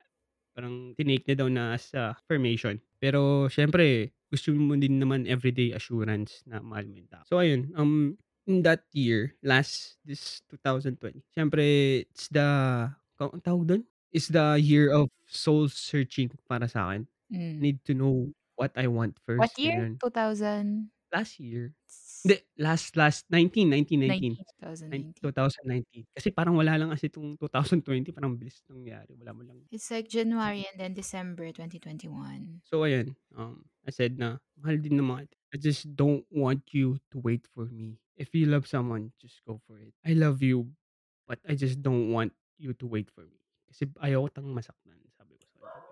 [0.55, 2.79] parang tinake niya daw na as affirmation.
[3.01, 7.73] Pero siyempre, gusto mo din naman everyday assurance na mahal mo yung tao." So ayun,
[7.75, 8.15] um,
[8.47, 11.65] in that year, last this 2020, siyempre
[12.07, 12.45] it's the
[13.19, 13.83] anong tawag dun?
[14.15, 17.07] It's the year of soul searching para sa'kin.
[17.29, 17.65] Hmm.
[17.65, 19.89] Need to know what I want What first, year?
[19.89, 19.99] ganyan.
[19.99, 21.73] 2000 Last year.
[22.25, 24.33] Hindi, last last 19, 19, 19.
[24.33, 25.15] 19, 2019.
[25.21, 26.09] 2019.
[26.09, 30.09] Kasi parang wala lang kasi 'tong 2020 parang bilis nangyari, wala mo lang It's like
[30.09, 32.61] January and then December 2021.
[32.65, 35.29] So ayun, um, I said na, "Mahal din naman.
[35.53, 38.01] I just don't want you to wait for me.
[38.17, 39.93] If you love someone, just go for it.
[40.01, 40.73] I love you,
[41.29, 43.37] but I just don't want you to wait for me.
[43.69, 45.85] Kasi ayaw kitang masaktan." Sabi ko sa kanya.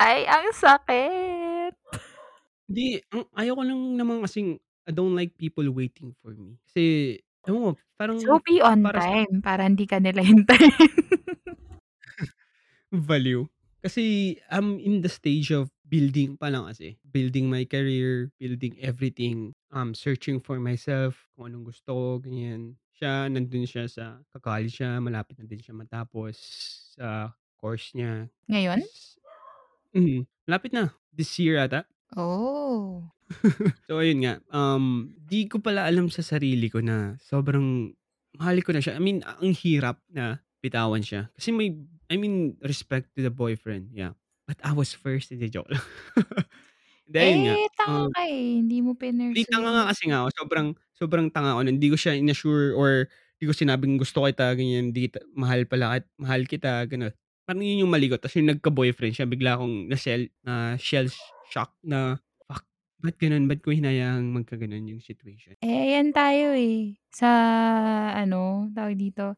[0.00, 1.74] Ay, ang sakit.
[2.68, 6.58] Hindi, ang ayaw ko lang naman kasing I don't like people waiting for me.
[6.66, 10.74] Kasi ewan ko, parang So, be on para sa time para hindi ka nila hintayin.
[12.92, 13.48] Value.
[13.82, 16.98] Kasi I'm in the stage of building pa lang kasi.
[17.02, 22.78] Building my career, building everything, um, searching for myself, kung anong gusto ko, ganyan.
[22.94, 26.38] Siya, nandun siya sa ka-college siya, malapit na din siya matapos
[26.94, 28.30] sa course niya.
[28.46, 28.80] Ngayon?
[29.94, 30.94] Mm, malapit na.
[31.10, 31.84] This year ata.
[32.16, 33.02] Oh.
[33.88, 37.92] So ayun nga, um, di ko pala alam sa sarili ko na sobrang
[38.38, 38.96] mahal ko na siya.
[38.96, 41.28] I mean, ang hirap na bitawan siya.
[41.36, 41.74] Kasi may
[42.12, 44.12] I mean, respect to the boyfriend, yeah.
[44.46, 45.80] But I was first, hindi joke lang.
[47.08, 48.92] Hindi, ayun nga, Eh, tanga um ka eh, hindi mo
[49.32, 50.28] Hindi, tanga nga kasi nga ako.
[50.44, 51.60] Sobrang sobrang tanga ako.
[51.68, 53.08] Hindi ko siya in-assure or
[53.40, 54.92] di ko sinabing gusto kita, ganyan.
[54.92, 57.12] Di kita mahal pala kit mahal kita, gano'n.
[57.48, 58.20] Parang yun yung mali ko.
[58.20, 61.08] Tas yung nagka-boyfriend siya, bigla akong na-shell na shell
[61.50, 62.31] shock na, "Fuck,
[63.02, 63.44] ba't gano'n?
[63.50, 67.30] Ba't ko hinayaang magkagano'n yung situation?" Eh, ayan tayo eh, sa
[68.16, 69.36] ano, tawag dito,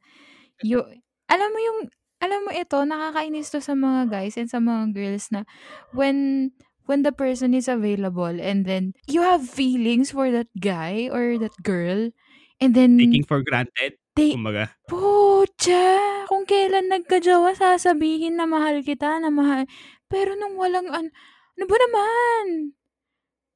[0.64, 0.80] yu
[1.32, 1.80] alam mo yung
[2.22, 5.44] alam mo ito, nakakainis 'to sa mga guys and sa mga girls na
[5.92, 6.50] when
[6.88, 11.54] when the person is available and then you have feelings for that guy or that
[11.64, 12.12] girl
[12.60, 14.72] and then Taking for granted, they kumbaga.
[14.88, 16.24] Putya!
[16.28, 19.64] Kung kailan nagka-jowa sasabihin na mahal kita, na mahal
[20.08, 21.08] pero nung walang an
[21.56, 22.44] ano ba naman?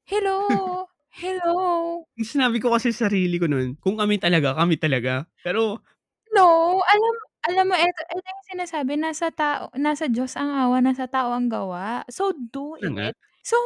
[0.09, 0.89] Hello,
[1.21, 2.09] hello.
[2.17, 5.29] Yung sinabi ko kasi sa sarili ko nun, kung kami talaga, kami talaga.
[5.45, 5.83] Pero
[6.35, 7.15] No, alam
[7.49, 11.49] alam mo eto eto yung sinasabi nasa tao nasa Diyos ang awa, nasa tao ang
[11.49, 12.05] gawa.
[12.13, 12.93] So, do it.
[13.41, 13.57] So,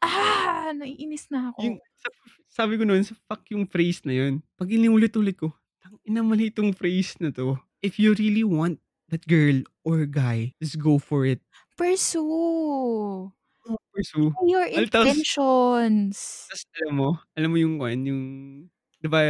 [0.00, 1.82] ah, naiinis na Yung ako.
[1.98, 2.08] sa
[2.48, 4.42] sabi ko nun, sa fuck yung phrase na yun.
[4.58, 5.50] 'Pag inulit-ulit ko,
[5.82, 7.58] tangina mali itong phrase na 'to.
[7.82, 8.78] If you really want
[9.10, 11.42] that girl or guy, just go for it.
[11.78, 13.32] Pursue.
[13.68, 14.30] Oo, pursue.
[14.46, 16.48] Your tapos intentions.
[16.48, 18.22] tas alam mo, alam mo yung kuwan, yung
[19.00, 19.20] 'di ba,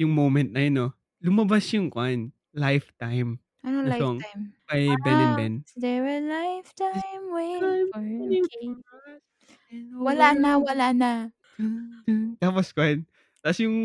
[0.00, 0.86] yung moment na yun 'no,
[1.20, 4.54] lumabas yung kuwan, Lifetime Anong na song lifetime?
[4.68, 5.66] by Ben and Ah, Ben.
[5.66, 9.20] is there a lifetime waiting for
[9.70, 11.12] and Wala na, wala na.
[12.42, 13.06] Tapos kuwan,
[13.42, 13.76] tas yung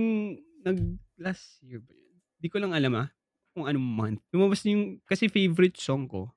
[0.65, 2.15] nag last year ba yun?
[2.39, 3.09] Di ko lang alam, ah,
[3.53, 4.21] kung anong month.
[4.33, 6.31] Lumabas yung kasi favorite song ko,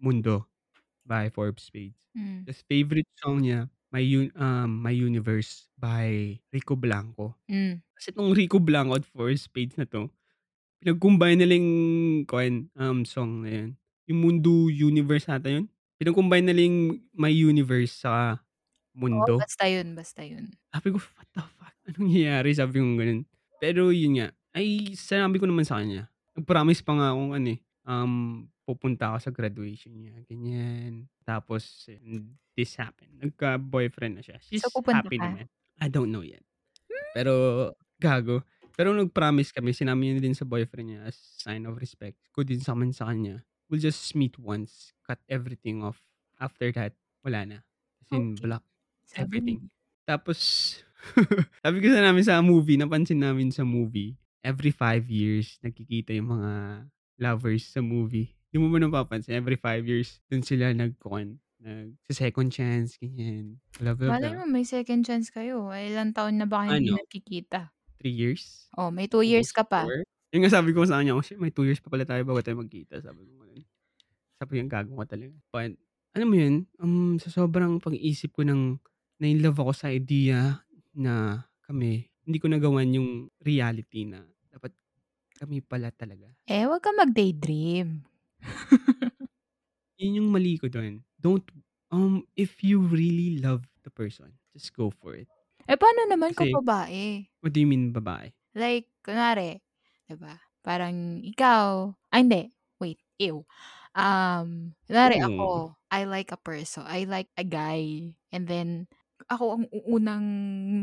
[0.00, 0.46] Mundo
[1.08, 2.04] by Forbes Spades.
[2.14, 2.48] Hmm.
[2.48, 7.36] Tas favorite song niya, My Un um, My Universe by Rico Blanco.
[7.48, 7.80] Hmm.
[7.96, 10.12] Kasi itong Rico Blanco at Forbes Spades na 'to,
[10.82, 11.72] pinag-combine nila yung
[12.28, 13.70] kuwan, um, song na yun.
[14.10, 15.66] Yung Mundo Universe ata yun?
[16.00, 18.04] Pinag-combine nila yung My Universe
[19.12, 19.40] Oo, Mundo.
[19.40, 20.58] basta yun, basta yun.
[20.74, 21.74] Sabi ko, "What the fuck?
[21.88, 23.20] Anong nangyayari?" Sabi kong gano'n.
[23.60, 26.12] Pero yun nga, ay sinabi ko naman sa kanya.
[26.36, 31.08] Nag-promise pa nga akong ano, eh, um, pupunta ako sa graduation niya, ganyan.
[31.24, 31.88] Tapos
[32.52, 34.36] this happened, nagka-boyfriend na siya.
[34.44, 35.24] She's So, happy ka?
[35.24, 35.48] naman.
[35.80, 36.44] I don't know yet.
[37.14, 38.44] Pero gago.
[38.78, 42.62] Pero nag-promise kami, sinabi niya din sa boyfriend niya as sign of respect ko din
[42.62, 46.06] sa amin sa kanya, we'll just meet once, cut everything off.
[46.38, 46.94] After that,
[47.26, 47.58] wala na.
[48.02, 48.42] As in, Okey.
[48.42, 48.62] block
[49.18, 49.66] everything.
[50.06, 50.38] Tapos
[51.64, 54.14] sabi ko sa namin sa movie, napansin namin sa movie,
[54.46, 56.52] every 5 years nagkikita yung mga
[57.18, 58.37] lovers sa movie.
[58.52, 64.08] Di mo ba napapansin, every 5 years dun sila nagkukuwan, nagse-second chance, ganyan, blah, blah,
[64.08, 64.40] Malay blah.
[64.40, 66.94] mo may second chance kayo, eh, ilang taon na ba kayo hindi Ano?
[66.94, 67.74] nagkikita?
[67.98, 68.70] 3 years?
[68.76, 69.88] Oh, may 2 years ka pa.
[69.88, 70.04] 4?
[70.34, 72.40] Yun nga sabi ko sa kanya, "Oh shit, may 2 years pa pala tayo bago
[72.44, 73.64] tayo magkita." Sabi ko gano'n.
[74.40, 75.72] Sabi niya, "Gago ka talaga." But
[76.16, 78.80] alam mo yun, um, sa sobrang pag-iisip ko ng
[79.22, 80.62] na-inlove ako sa idea
[80.96, 83.10] na kami, hindi ko nagawan yung
[83.42, 84.72] reality na dapat
[85.38, 86.32] kami pala talaga.
[86.46, 88.07] Eh, wag kang mag-daydream.
[89.98, 91.02] Yun yung mali ko dun.
[91.20, 91.44] Don't
[91.90, 95.28] um, if you really love the person, just go for it.
[95.68, 97.28] Eh, paano naman kung babae?
[97.40, 98.32] What do you mean babae?
[98.56, 99.60] Like, kunwari,
[100.08, 102.42] 'di ba, parang ikaw ay hindi,
[102.80, 103.44] wait, ew.
[103.92, 105.20] Um, kunwari Oo.
[105.20, 108.88] ako, I like a person, I like a guy, and then
[109.28, 110.24] ako ang unang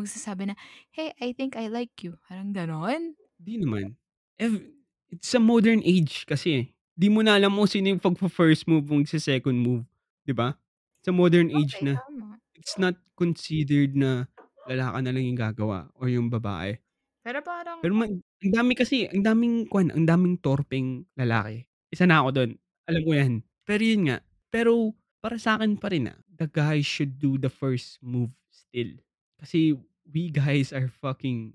[0.02, 0.56] magsasabi na,
[0.94, 3.18] "Hey, I think I like you." Parang gano'n?
[3.39, 3.96] Di naman.
[4.39, 4.63] Ev
[5.12, 6.75] it's a modern age kasi, eh.
[6.97, 9.84] Di mo na alam kung sino yung pagfa-first move, magse-second move,
[10.23, 10.55] di ba?
[11.03, 11.99] It's a modern age Okey, na.
[12.08, 12.39] tama.
[12.55, 14.31] It's not considered na
[14.67, 16.79] lalaki na lang yung gagawa or yung babae.
[17.25, 21.65] Pero parang Pero ma ang dami kasi, ang daming kuwan, ang daming torpeng lalaki.
[21.91, 22.51] Isa na ako dun,
[22.88, 23.34] alam ko yan.
[23.67, 24.17] Pero yun nga,
[24.53, 28.93] pero para sa'kin pa rin, ah, the guy should do the first move still.
[29.41, 29.75] Kasi
[30.08, 31.51] we guys are fucking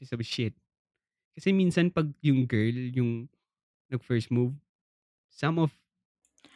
[0.00, 0.52] piece of shit.
[1.38, 3.28] Kasi minsan 'pag yung girl yung
[3.92, 4.56] nag-first move,
[5.36, 5.76] some of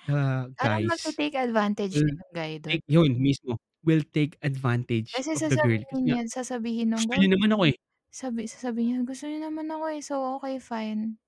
[0.07, 2.81] the Parang guys magte-take advantage will yung guy dun.
[2.81, 5.81] take yun mismo, will take advantage Kasi of the girl.
[5.91, 7.77] Kasi sasabihin niya sasabihin nung gusto niya naman ako, eh.
[8.13, 11.19] sabi sasabihin niya, "Gusto niyo naman ako, eh, so okey fine.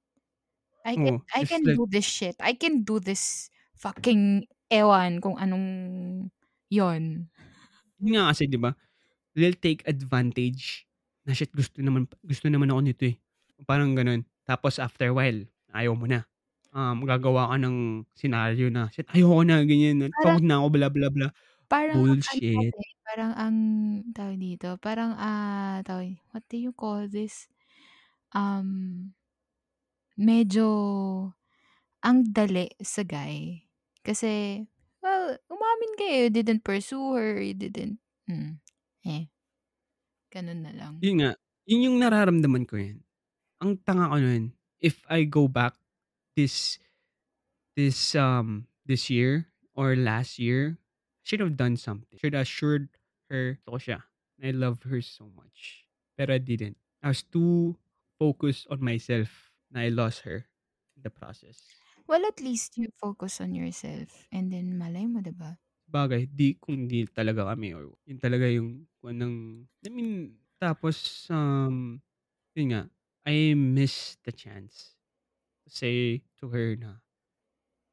[0.87, 2.37] I can Oo, I can like do this shit.
[2.41, 5.67] I can do this fucking ewan kung anong
[6.73, 7.31] yun."
[8.01, 8.73] Yun nga kasi 'di ba,
[9.37, 10.87] they'll take advantage
[11.27, 13.17] na, "Shit gusto naman gusto naman ako nito, eh."
[13.69, 14.25] Parang gano'n.
[14.49, 15.41] Tapos after a while,
[15.75, 16.27] ayaw mo na.
[16.73, 20.89] Um, gagawa ka ng senaryo na, "Shit ayoko na," ganyan, Parang "Pagod na ako," blah,
[20.89, 21.29] blah, blah.
[21.71, 22.75] parang ang ano Bullshit.
[22.75, 23.57] kasi, parang ang
[24.17, 27.49] tawag dito, parang, ah, tawag what do you call this?
[28.35, 29.13] Um,
[30.19, 30.69] medyo
[32.05, 33.67] ang dali sa guy.
[34.05, 34.65] Kasi,
[35.03, 38.61] well, umamin ka, eh, you didn't pursue her, you didn't hmm,
[39.07, 39.31] eh.
[40.33, 40.97] Gano'n na lang.
[41.03, 41.31] Yun nga,
[41.67, 43.03] yun yung nararamdaman ko yan.
[43.63, 45.75] Ang tanga ko nun, if I go back
[46.37, 46.79] this
[47.77, 50.79] this, um, this year or last year,
[51.23, 52.19] should have done something.
[52.19, 52.89] Should assured
[53.31, 54.03] her ko siya.
[54.43, 55.87] I love her so much.
[56.19, 56.77] Pero I didn't.
[57.03, 57.79] I was too
[58.19, 60.51] focused on myself na I lost her
[60.97, 61.87] in the process.
[62.07, 65.59] Well, at least you focus on yourself and then malay mo, 'di ba?
[65.93, 69.39] bagay di kung hindi talaga kami or yun talaga yung kung anong
[69.85, 71.99] I mean, tapos, um,
[72.55, 72.83] yun nga,
[73.27, 75.02] I miss the chance to
[75.73, 77.01] say to her na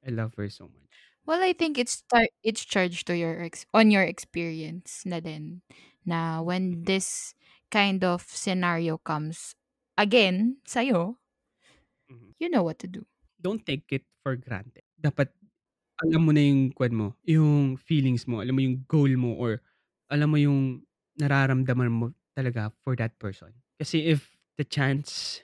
[0.05, 1.07] I love her so much.
[1.25, 5.61] Well, I think it's tar it's charged to your ex on your experience na din
[6.05, 6.89] na when Mhm.
[6.89, 7.35] this
[7.69, 9.53] kind of scenario comes
[9.99, 11.19] again sa'yo,
[12.09, 12.31] Mhm.
[12.39, 13.05] you know what to do.
[13.39, 14.83] Don't take it for granted.
[14.99, 15.31] Dapat
[16.03, 19.63] alam mo na yung kuwan mo, yung feelings mo, alam mo yung goal mo or
[20.11, 20.83] alam mo yung
[21.19, 23.51] nararamdaman mo talaga for that person.
[23.79, 25.41] Kasi if the chance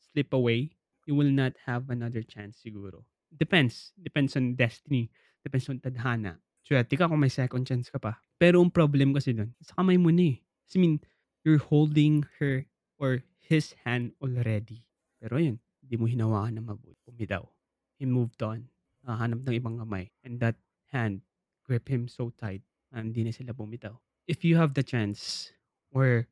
[0.00, 0.72] slip away,
[1.08, 3.00] you will not have another chance siguro.
[3.32, 3.96] Depends.
[3.96, 5.08] Depends on destiny.
[5.40, 6.36] Depends on tadhana.
[6.60, 8.20] Swerte ka kung may second chance ka pa.
[8.36, 10.44] Pero ang problem kasi dun, sa kamay mo na eh.
[10.44, 11.00] I mean,
[11.48, 12.68] you're holding her
[13.00, 14.84] or his hand already.
[15.16, 17.00] Pero yun, di mo hinawakan na mabuti.
[17.08, 17.48] Bumitaw.
[17.96, 18.68] He moved on.
[19.08, 20.12] Hahanap ng ibang kamay.
[20.20, 20.60] And that
[20.92, 21.24] hand
[21.64, 22.60] grip him so tight
[22.92, 23.96] na hindi na sila bumitaw.
[24.28, 25.52] If you have the chance
[25.88, 26.28] or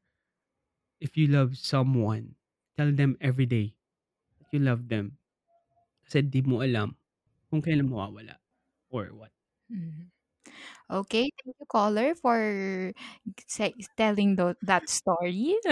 [1.01, 2.37] if you love someone,
[2.77, 3.76] tell them every day
[4.53, 5.19] you love them.
[6.07, 6.95] Kasi di mo alam
[7.51, 8.39] kung kailan mawawala
[8.91, 9.33] or what.
[9.71, 10.11] Mhm.
[10.91, 12.39] Okay, thank you caller for
[13.51, 15.59] say telling tho that story.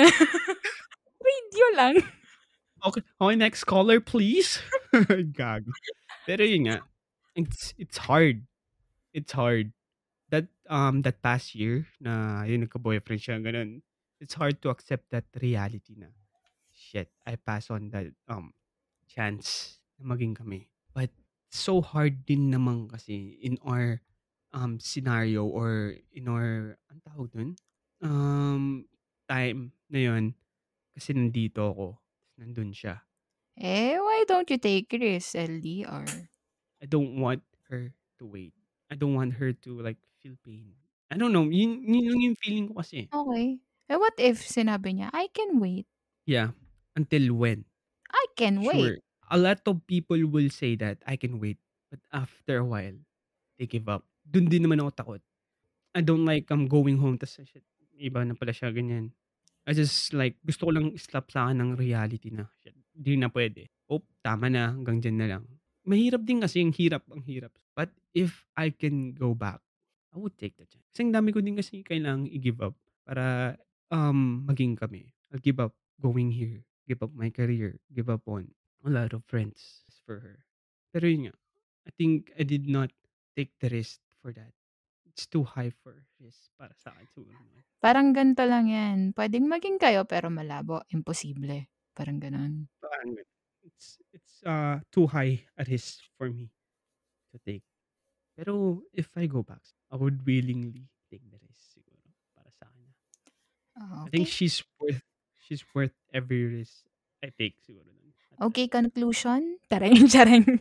[1.25, 1.97] Radio lang.
[2.85, 4.61] Okay, okay next caller please.
[5.39, 5.73] Gago.
[6.27, 6.79] Pero yun nga,
[7.37, 8.45] it's it's hard.
[9.15, 9.73] It's hard.
[10.31, 13.83] That um that past year na yun nagka-boyfriend siya ganun.
[14.21, 16.11] It's hard to accept that reality na
[16.75, 18.53] shit, I pass on that um
[19.15, 20.67] chance na maging kami.
[20.91, 21.15] But
[21.55, 24.03] so hard din naman kasi in our
[24.51, 27.51] um scenario or in our ang tawag dun?
[28.03, 28.91] Um
[29.31, 30.25] time na yun
[30.95, 31.87] kasi nandito ako,
[32.39, 33.07] nandun siya.
[33.57, 36.31] Eh, why don't you take risks, LDR?
[36.83, 38.55] I don't want her to wait.
[38.91, 40.75] I don't want her to like feel pain.
[41.11, 43.11] I don't know, yun yun lang yung feeling ko kasi.
[43.15, 43.61] Okay.
[43.89, 45.87] Eh, what if sinabi niya, I can wait.
[46.27, 46.53] Yeah,
[46.97, 47.65] until when?
[48.35, 48.99] Can wait.
[48.99, 48.99] Sure,
[49.31, 51.59] a lot of people will say that I can wait,
[51.91, 52.99] but after a while,
[53.59, 54.03] they give up.
[54.27, 55.23] Dun din naman ako takot.
[55.95, 57.63] I don't like um going home tas shit,
[57.95, 59.15] iba na pala siya ganyan.
[59.65, 63.71] I just like gusto ko lang slap sa'kin ng reality na shit, di na puwede.
[63.87, 65.45] Oh, tama na hanggang diyan na lang.
[65.87, 67.53] Mahirap din kasi ang hirap, ang hirap.
[67.77, 69.61] But if I can go back,
[70.11, 70.85] I would take the chance.
[70.91, 73.55] Kasi ang dami ko din kasi kailangang i-give up para
[73.93, 75.13] um maging kami.
[75.31, 78.53] I'll give up going here, give up my career, give up on
[78.85, 80.45] a lot of friends for her.
[80.93, 81.35] Pero yun nga,
[81.89, 82.93] I think I did not
[83.37, 84.53] take the risk for that.
[85.09, 87.63] It's too high for risk para sa'kin siguro naman.
[87.85, 91.69] Parang ganito lang yan, puwedeng maging kayo pero malabo, imposible.
[91.95, 92.67] Parang gano'n.
[92.83, 93.29] Parang ganun.
[93.65, 96.53] It's it's uh too high a risk for me
[97.33, 97.65] to take.
[98.37, 102.89] Pero if I go back, I would willingly take the risk siguro para sa'kin.
[103.77, 105.03] Ah, I think she's worth
[105.41, 106.87] she's worth every risk
[107.25, 109.59] I take siguro nun Okay, conclusion?
[109.71, 110.61] Charing, charing.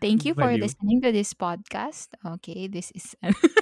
[0.00, 0.56] Thank you for Baliw.
[0.56, 2.08] listening to this podcast.
[2.24, 3.16] Okay, this is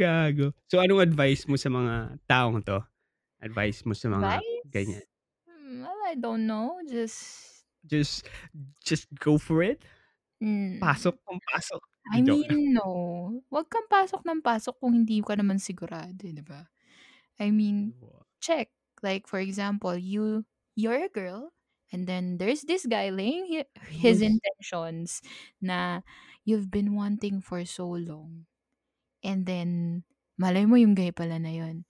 [0.00, 0.52] Gago.
[0.70, 2.78] So anong advice mo sa mga taong 'to?
[3.42, 5.02] Advice mo sa mga ganyan?
[5.02, 5.06] Advice?
[5.48, 8.28] Hmm, well, I don't know, just Just
[8.84, 9.84] just go for it?
[10.40, 10.80] Hmm.
[10.82, 11.82] Pasok kung pasok.
[12.12, 12.88] I mean, no.
[13.54, 16.60] Wag kang pasok ng pasok kung hindi ka naman sigurado, eh, 'di ba?
[17.40, 17.94] I mean,
[18.40, 18.70] check.
[19.02, 20.44] Like for example, you
[20.76, 21.52] you're a girl
[21.92, 25.22] and then there's this guy laying his intentions
[25.60, 26.02] na
[26.44, 28.46] you've been wanting for so long.
[29.24, 30.04] And then
[30.40, 31.84] malay mo yung guy pala na yun,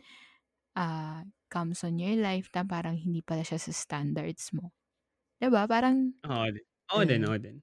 [0.77, 4.73] ah, comes on your life na parang hindi pala siya sa standards mo.
[5.41, 6.65] 'Di ba parang Oo din.
[6.93, 7.57] Oo din, oo din.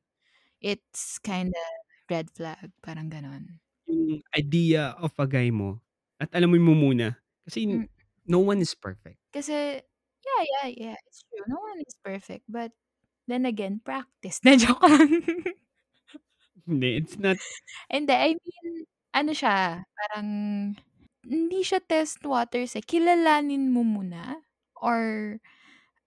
[0.61, 1.61] It's kinda
[2.09, 3.59] red flag, parang gano'n.
[3.87, 5.79] Yung idea of a guy mo
[6.19, 7.15] at alamin mo muna
[7.47, 7.87] kasi Hmm.
[8.27, 9.17] no one is perfect.
[9.33, 9.79] Kasi
[10.25, 11.43] yeah, yeah, yeah, it's true.
[11.47, 12.71] No one is perfect, but
[13.27, 14.39] then again, practice.
[14.43, 15.09] 'Di, joke lang.
[16.67, 17.37] Hindi, it's not
[17.89, 18.67] Hindi, I mean,
[19.15, 20.27] ano siya, parang
[21.23, 22.83] hindi siya test waters, eh.
[22.83, 24.43] Kilalanin mo muna
[24.79, 25.39] or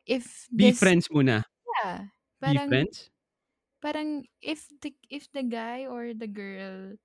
[0.06, 1.42] if Be this friends muna.
[1.82, 2.12] yeah,
[2.44, 3.10] Be parang friends?
[3.82, 6.96] parang if the if the guy or the girl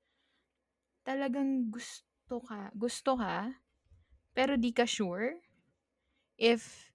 [1.05, 3.53] talagang gusto ka gusto ka,
[4.35, 5.41] pero di ka sure
[6.37, 6.91] if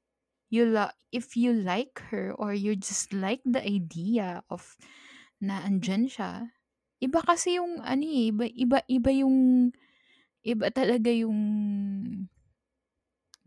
[0.50, 4.76] you la if you like her or you just like the idea of
[5.42, 6.52] na andiyan siya,
[7.02, 9.70] iba kasi yung ano, eh, iba iba iba yung
[10.44, 11.38] iba talaga yung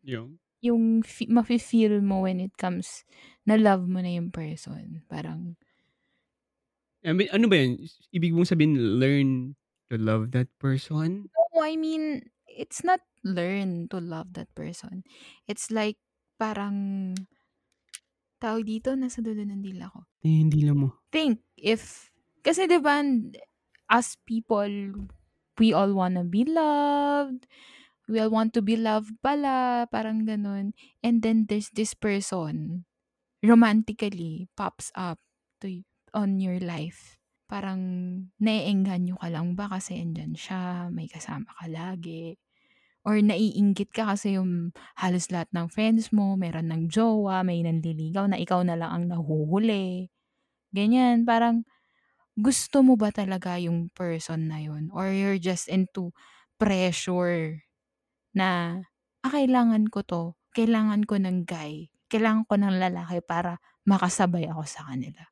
[0.04, 0.40] Yung?
[0.64, 3.04] yung fe mafe-feel mo when it comes
[3.48, 5.04] na love mo na yung person.
[5.12, 5.60] Parang
[7.04, 7.84] I mean, ano ba yun?
[8.16, 9.60] Ibig mong sabihin, learn
[9.92, 11.28] to love that person?
[11.54, 15.08] No, I mean, it's not learn to love that person.
[15.48, 15.98] It's like,
[16.36, 17.16] parang,
[18.44, 20.04] tawag dito, nasa dulo ng dila ko.
[20.28, 21.00] Eh, hindi lang mo.
[21.10, 22.12] Think, if,
[22.44, 23.00] kasi diba,
[23.88, 25.08] as people,
[25.56, 27.48] we all wanna be loved,
[28.12, 30.76] we all want to be loved pala, parang ganun.
[31.00, 32.84] And then, there's this person,
[33.40, 35.24] romantically, pops up
[35.64, 37.16] to on your life.
[37.48, 37.80] Parang,
[38.44, 42.36] naiengganyo ka lang ba kasi andyan siya, may kasama ka lagi.
[43.04, 48.32] Or naiinggit ka kasi yung halos lahat ng friends mo, meron ng jowa, may nanliligaw
[48.32, 50.08] na ikaw na lang ang nahuhuli.
[50.76, 51.64] Ganyan, parang,
[52.40, 54.90] gusto mo ba talaga yung person na yun?
[54.96, 56.12] Or you're just into
[56.62, 57.64] pressure
[58.36, 58.82] na,
[59.26, 60.24] ah, kailangan ko to,
[60.56, 65.28] kailangan ko ng guy, kailangan ko ng lalaki para makasabay ako sa kanila.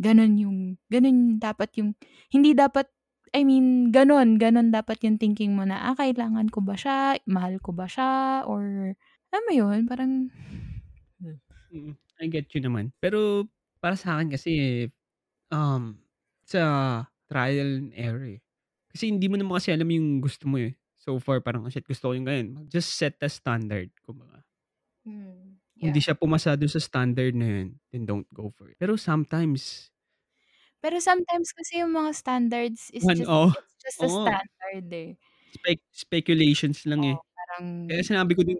[0.00, 1.92] Ganun yung, ganun dapat yung,
[2.32, 2.88] hindi dapat,
[3.34, 7.56] I mean, ganun, ganun dapat yung thinking mo na, ah, kailangan ko ba siya, mahal
[7.64, 8.92] ko ba siya, or,
[9.32, 10.28] alam mo yun, parang,
[11.72, 12.92] Mm, I get you naman.
[13.00, 13.48] Pero,
[13.80, 14.52] para sa akin kasi,
[15.52, 15.98] um,
[16.46, 16.62] sa
[17.30, 18.40] trial and error, eh.
[18.92, 20.74] Kasi hindi mo naman kasi alam yung gusto mo, eh.
[21.00, 24.44] So far, parang, "Shit, gusto ko yung ganyan." Just set the standard, kumbaga.
[25.04, 26.02] Hmm, Kung di yeah.
[26.02, 28.78] siya pumasa dun sa standard na yun, then don't go for it.
[28.78, 29.91] Pero sometimes
[30.82, 34.38] Pero sometimes kasi yung mga standards is One just, oh, it's just a oo.
[34.58, 35.14] standard, eh.
[35.52, 37.16] Spec speculations lang, eh.
[37.16, 38.58] Oo, parang Kaya sinabi ko din,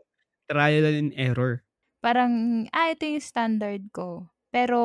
[0.50, 1.62] trial and error.
[2.02, 4.26] Parang, ah, ito yung standard ko.
[4.50, 4.78] Pero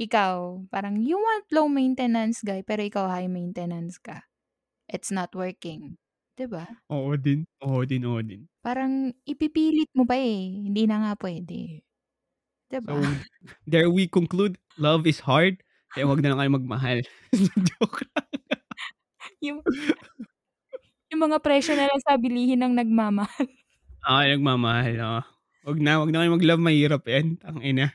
[0.00, 4.24] ikaw, parang you want low maintenance guy, pero ikaw high maintenance ka.
[4.88, 5.98] It's not working,
[6.36, 6.82] 'di ba?
[6.92, 8.44] Oo din, oo din, oo din.
[8.64, 11.84] Parang ipipilit mo pa, eh, hindi na nga puwede,
[12.70, 13.00] 'di ba?
[13.00, 13.24] So,
[13.66, 15.63] there we conclude, love is hard,
[15.94, 16.98] kaya wag na lang kayong magmahal.
[17.70, 18.28] Joke lang.
[19.42, 19.58] Yung
[21.12, 23.48] yung mga presyo na lang sa bilihin ng nagmamahal.
[24.04, 25.22] Oo, nagmamahal, oo.
[25.64, 27.94] Wag na, wag na kayong mag-love, mahirap yan, tangina.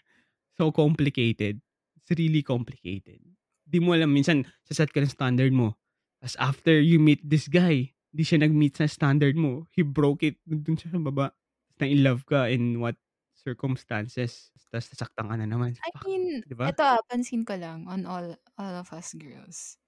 [0.57, 1.61] So complicated.
[1.99, 3.21] It's really complicated.
[3.67, 5.77] Di mo alam, minsan, se-set ka ng standard mo,
[6.23, 10.41] tas after you meet this guy, di siya nag-meet sa standard mo, he broke it,
[10.47, 11.31] dun siya sa baba.
[11.79, 12.97] Na-in-love ka in what
[13.41, 15.79] circumstances, tas nasaktan ka na naman.
[15.83, 16.69] I mean, di ba?
[16.69, 19.79] eto, ah, pansin ko lang on all all of us girls,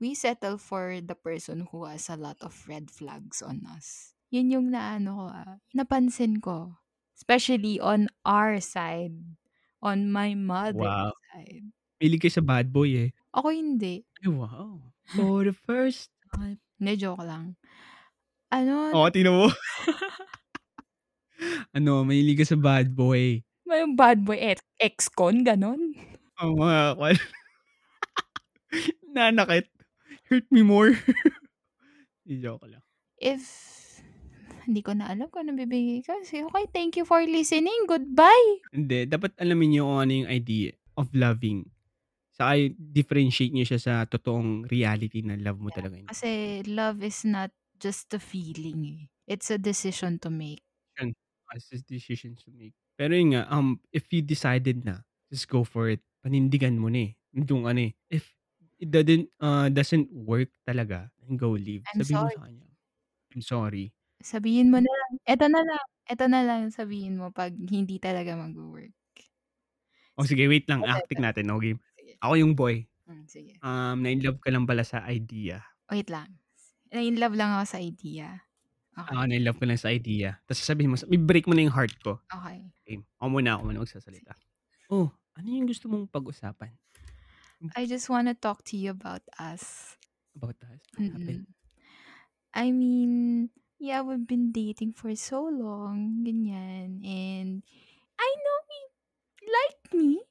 [0.00, 4.16] we settle for the person who has a lot of red flags on us.
[4.32, 6.80] Yun yung naano ko, ah, napansin ko.
[7.18, 9.16] Especially on our side,
[9.84, 11.12] on my mother's Wow.
[11.32, 11.72] side.
[12.00, 13.10] Mahilig ka sa bad boy, eh.
[13.36, 14.04] Ako hindi.
[14.22, 14.92] Ay, wow.
[15.16, 16.60] For the first time.
[16.78, 17.56] Hindi, joke lang.
[18.52, 19.46] Ano Oo, tignan mo.
[21.76, 23.42] Ano, mahilig ka sa bad boy.
[23.66, 25.94] May bad boy ex ex-con, gano'n?
[26.38, 27.16] Oo, mga kwan
[29.14, 29.66] Nanakit.
[30.30, 30.92] Hurt me more.
[32.26, 32.82] Di, joke lang.
[33.18, 33.42] If
[34.68, 36.12] hindi ko na alam kung anong bibigay ko.
[36.22, 37.88] Sige, okey, thank you for listening.
[37.88, 38.60] Goodbye!
[38.72, 40.70] Hindi, dapat alamin niyo kung ano yung idea
[41.00, 41.64] of loving.
[42.34, 47.24] Saka differentiate niyo siya sa totoong reality na love mo Yeah, talaga kasi love is
[47.24, 49.00] not just a feeling, eh.
[49.28, 50.62] It's a decision to make.
[50.96, 51.14] Yan,
[51.54, 52.74] as a decision to make.
[52.98, 56.02] Pero yun nga, um, if you decided na, just go for it.
[56.24, 57.12] Panindigan mo na, eh.
[57.34, 57.92] Na, eh.
[58.10, 58.34] If
[58.80, 61.86] it doesn't, uh, doesn't work talaga, then go leave.
[61.92, 62.34] I'm Sabihin mo sorry.
[62.34, 62.68] sa kanya,
[63.34, 63.92] "I'm sorry."
[64.30, 68.34] Sabihin mo na lang, eto na lang, eto na lang sabihin mo 'pag hindi talaga
[68.34, 68.94] magwo-work.
[70.18, 71.78] Oh, sige wait lang, Eto, acting natin, no game.
[71.96, 72.18] Sige.
[72.18, 72.86] Ako yung boy.
[73.06, 73.62] Hmm, sige.
[73.62, 75.62] Um, na-inlove ka lang pala sa idea.
[75.90, 76.36] Wait lang.
[76.92, 78.47] Na-inlove lang ako sa idea.
[79.06, 79.28] Oo, Okey.
[79.28, 80.36] na-inlove ka lang sa idea.
[80.48, 82.18] Tas sasabihin mo, i-break mo na yung heart ko.
[82.34, 82.72] Okey.
[82.86, 83.04] Game.
[83.20, 84.32] Ako muna, ako muna magsasalita.
[84.90, 86.72] Oh, ano yung gusto mong pag-usapan?
[87.76, 89.96] I just wanna talk to you about us.
[90.36, 90.80] About us?
[90.94, 91.40] What happened?
[91.40, 91.46] Mm.
[92.54, 97.62] I mean, yeah, we've been dating for so long, ganyan, and
[98.18, 98.80] I know he
[99.52, 100.22] liked me,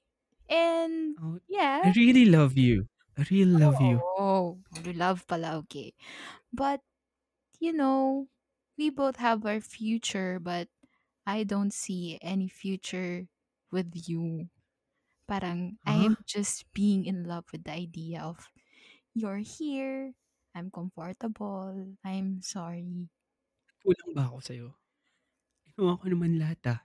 [0.49, 1.81] and Oh, yeah.
[1.83, 2.87] I really love you.
[3.17, 4.03] I really love you.
[4.17, 4.59] Oh,
[4.95, 5.93] love pala, okay.
[6.53, 6.81] But,
[7.59, 8.27] you know,
[8.77, 10.69] we both have our future, but
[11.25, 13.27] I don't see any future
[13.71, 14.49] with you.
[15.27, 18.49] Parang I'm just being in love with the idea of
[19.15, 20.13] you're here,
[20.55, 23.09] I'm comfortable, I'm sorry.
[23.81, 24.67] Kulang ba ako sa'yo?
[25.65, 26.79] Ginawa ko naman lahat, ah.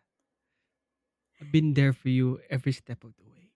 [1.40, 3.52] I've been there for you every step of the way.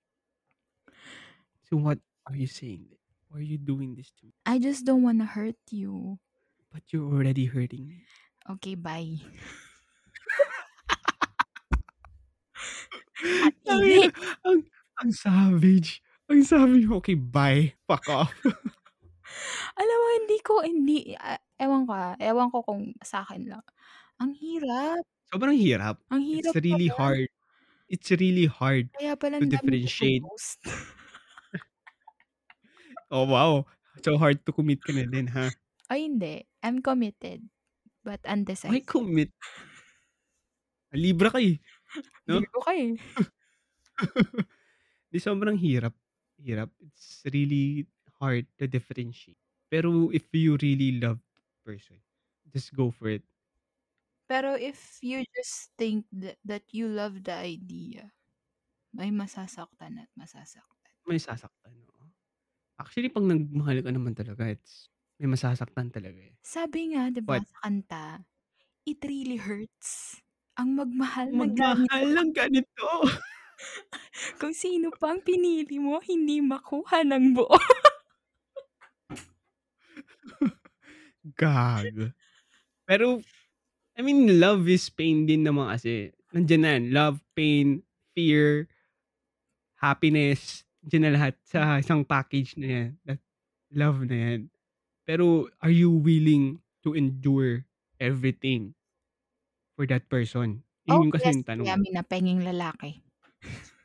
[1.64, 2.97] So what are you saying?
[3.28, 4.32] Why are you doing this to me?
[4.47, 6.20] I just don't wanna hurt you.
[6.70, 8.05] But you're already hurting me.
[8.47, 9.18] Okay, bye.
[13.66, 14.12] Ang
[14.44, 14.59] ang
[15.01, 16.05] ang savage.
[16.28, 17.74] Ang sabi mo, okay, bye.
[17.86, 18.32] Fuck off.
[19.80, 23.64] Alam mo, hindi ko, hindi, ah, ewan ko ah, ewan ko kung sa akin lang.
[24.22, 25.03] Ang hirap.
[25.28, 26.01] Sobrang hirap.
[26.11, 26.99] Ang It's hirap really pala.
[26.99, 27.28] hard.
[27.86, 30.26] It's really hard Kaya pala to differentiate.
[33.11, 33.66] Oh, wow.
[34.03, 35.51] So hard to commit ka na din, ha?
[35.86, 36.42] Ay, hindi.
[36.62, 37.47] I'm committed.
[38.07, 38.86] But Why undecisive.
[38.86, 39.34] commit?
[40.94, 41.59] Libra ka eh.
[42.30, 42.38] No?
[42.38, 42.94] Virgo ka eh.
[45.12, 45.90] Di sobrang hirap.
[46.38, 46.70] Hirap.
[46.86, 47.90] It's really
[48.22, 49.36] hard to differentiate.
[49.66, 51.98] Pero if you really love the person,
[52.54, 53.26] just go for it.
[54.30, 58.11] Pero if you just think that, that you love the idea,
[58.94, 60.94] may masasaktan at masasaktan.
[61.07, 61.74] May sasaktan.
[61.74, 62.07] oo.
[62.78, 66.35] Actually, pag nagmahal ka naman talaga, it's may masasaktan talaga eh.
[66.45, 67.49] Sabi nga, di ba, What?
[67.49, 68.05] sa kanta,
[68.85, 70.21] it really hurts.
[70.57, 72.17] Ang magmahal Magmahal ganito.
[72.17, 72.89] ng ganito.
[74.41, 77.57] Kung sino pang pinili mo, hindi makuha ng buo.
[81.39, 82.12] Gago.
[82.87, 83.21] Pero,
[83.97, 86.12] I mean, love is pain din naman kasi.
[86.33, 86.85] Nandiyan na yan.
[86.93, 87.83] Love, pain,
[88.14, 88.69] fear,
[89.81, 90.64] happiness.
[90.85, 92.89] Nandiyan na lahat sa isang package na yan.
[93.05, 93.21] That
[93.73, 94.41] love na yan.
[95.07, 97.64] Pero, are you willing to endure
[98.02, 98.74] everything
[99.76, 100.62] for that person?
[100.86, 101.66] Yun Oh, yung kasi yes, yung tanong.
[101.66, 103.02] yamin na penging lalaki.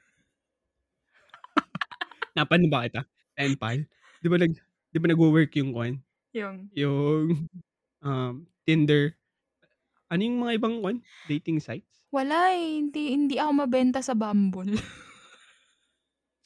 [2.37, 3.01] Napan ba kita?
[3.35, 3.83] Pen pal?
[4.21, 4.53] Di ba nag,
[4.91, 5.93] di ba nag-work yung kwan?
[6.33, 7.47] Yung, Yung
[8.03, 8.33] um,
[8.67, 9.15] Tinder.
[10.11, 10.97] Ano yung mga ibang kwan?
[11.27, 12.03] Dating sites?
[12.11, 14.75] wala eh, hindi, hindi ako mabenta sa Bumble.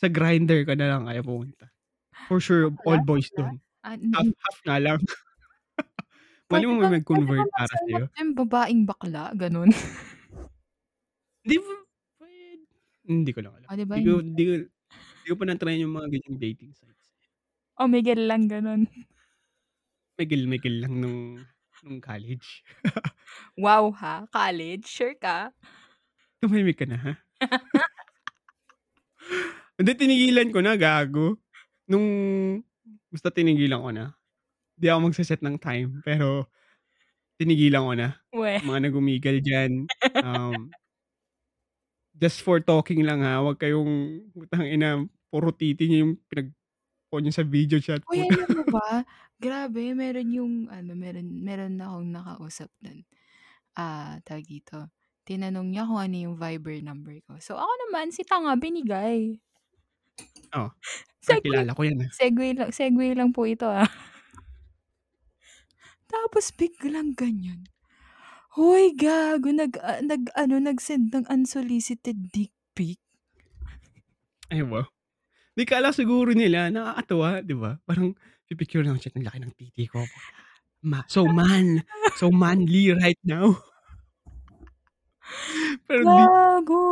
[0.01, 1.71] Sa grinder ka na lang kaya pumunta.
[2.28, 3.36] For sure, all Wala, boys wala.
[3.36, 3.55] doon.
[3.86, 4.98] Ah, Half, half nga lang.
[6.50, 8.06] Mali Pwede mo may pwede mag-convert para sa'yo.
[8.18, 9.70] yung babaeng bakla, ganun.
[11.46, 11.74] Di ba?
[12.22, 12.66] pwede.
[13.06, 13.68] Hindi ko lang alam.
[13.70, 13.94] O, di ba?
[13.98, 14.54] Di ko, di ko,
[15.22, 17.14] di ko pa na-try yung mga ganyang dating sites.
[17.78, 18.90] O, Miguel lang, ganun.
[20.18, 21.20] Megil-megil lang nung,
[21.84, 22.64] nung college.
[23.60, 25.52] Wow ha, college, sure ka?
[26.40, 27.14] Tumahimik ka na, ha?
[29.78, 31.36] Hindi, tinigilan ko na, gago.
[31.92, 32.08] Nung,
[33.10, 34.06] basta tinigilan ko na.
[34.76, 36.50] Di ako magsaset ng time, pero
[37.40, 38.10] tinigilan ko na.
[38.36, 38.60] We.
[38.64, 39.88] Mga nagumigal dyan.
[40.20, 40.72] Um,
[42.16, 46.50] just for talking lang ha, wag kayong, putang ina, puro titi niyo yung pinag
[47.16, 48.04] nyo sa video chat.
[48.12, 49.08] Uy, alam mo ba?
[49.40, 53.08] Grabe, meron yung, ano, meron, meron akong nakausap nun.
[53.76, 54.92] Ah, tawag dito.
[55.24, 57.40] Tinanong niya kung ano yung Viber number ko.
[57.40, 59.40] So, ako naman, si Tanga, binigay.
[60.55, 60.72] Oh,
[61.20, 62.05] Segue, kilala ko yan.
[62.05, 62.11] ah.
[62.13, 63.89] segue lang, segue lang po ito ah.
[66.07, 67.66] Tapos biglang ganyan.
[68.55, 73.01] Hoy, gago, nag, ah, nag, ano, nag-send ng unsolicited dick pic.
[74.47, 74.88] Ay, wow.
[75.57, 77.76] Di kala siguro nila, nakakatawa, di ba?
[77.84, 78.16] Parang,
[78.47, 80.05] pipicture lang siya ng laki ng titi ko.
[80.86, 81.82] Ma, so man,
[82.16, 83.57] so manly right now.
[85.89, 86.84] Pero di, Gago!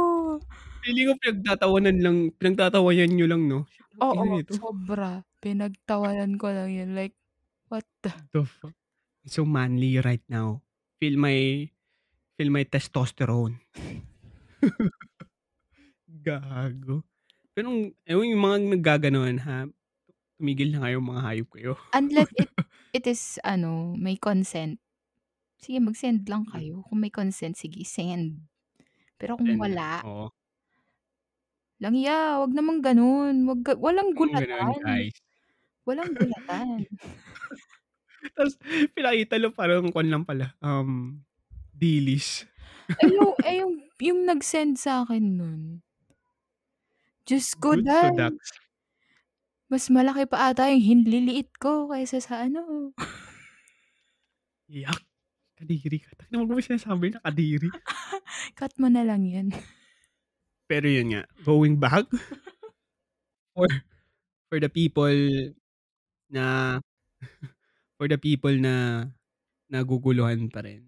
[0.84, 3.60] Feeling ko pinagtatawanan lang, pinagtatawanan nyo lang, no?
[4.04, 4.54] Oo, Ina nito.
[4.54, 5.24] sobra.
[5.40, 6.94] Pinagtawanan ko lang yun.
[6.94, 7.16] Like,
[7.72, 8.12] what the?
[8.32, 8.76] The fuck?
[9.26, 10.60] So manly right now.
[11.00, 11.68] Feel my,
[12.36, 13.60] feel my testosterone.
[16.28, 17.04] Gago.
[17.54, 17.70] Pero,
[18.08, 19.68] ewan yung mga naggaganon, ha?
[20.40, 21.74] Tumigil na kayo, mga hayop kayo.
[21.94, 22.50] Unless it,
[22.98, 24.80] it is, ano, may consent.
[25.62, 26.52] Sige, mag-send lang Mm.
[26.52, 26.76] kayo.
[26.90, 28.44] Kung may consent, sige, send.
[29.20, 30.28] Pero kung wala, Oo.
[31.84, 33.44] Lang ya, wag namang ganun.
[33.44, 34.80] Wag, ga- walang Yung ganun, gulatan.
[34.80, 35.16] guys.
[35.84, 36.68] Walang gulatan.
[38.40, 38.56] Tapos,
[38.96, 40.56] pinakita lo parang kwan lang pala.
[40.64, 41.20] Um,
[41.76, 42.48] dilis.
[42.88, 45.62] ay, yung, ay, yung, yung nag-send sa akin nun.
[47.28, 48.36] Diyos ko, Good dahil Dax.
[49.68, 52.92] mas malaki pa ata yung hinliliit ko kaysa sa ano.
[54.68, 55.00] Yak.
[55.54, 56.12] Kadiri ka.
[56.20, 57.72] Takina mo ba sinasabi na kadiri?
[58.60, 59.48] Cut mo na lang yan.
[60.68, 62.08] Pero yun nga, going back,
[63.56, 63.68] for,
[64.50, 65.16] for the people
[66.30, 66.80] na,
[67.98, 69.08] for the people na
[69.72, 70.84] naguguluhan pa rin,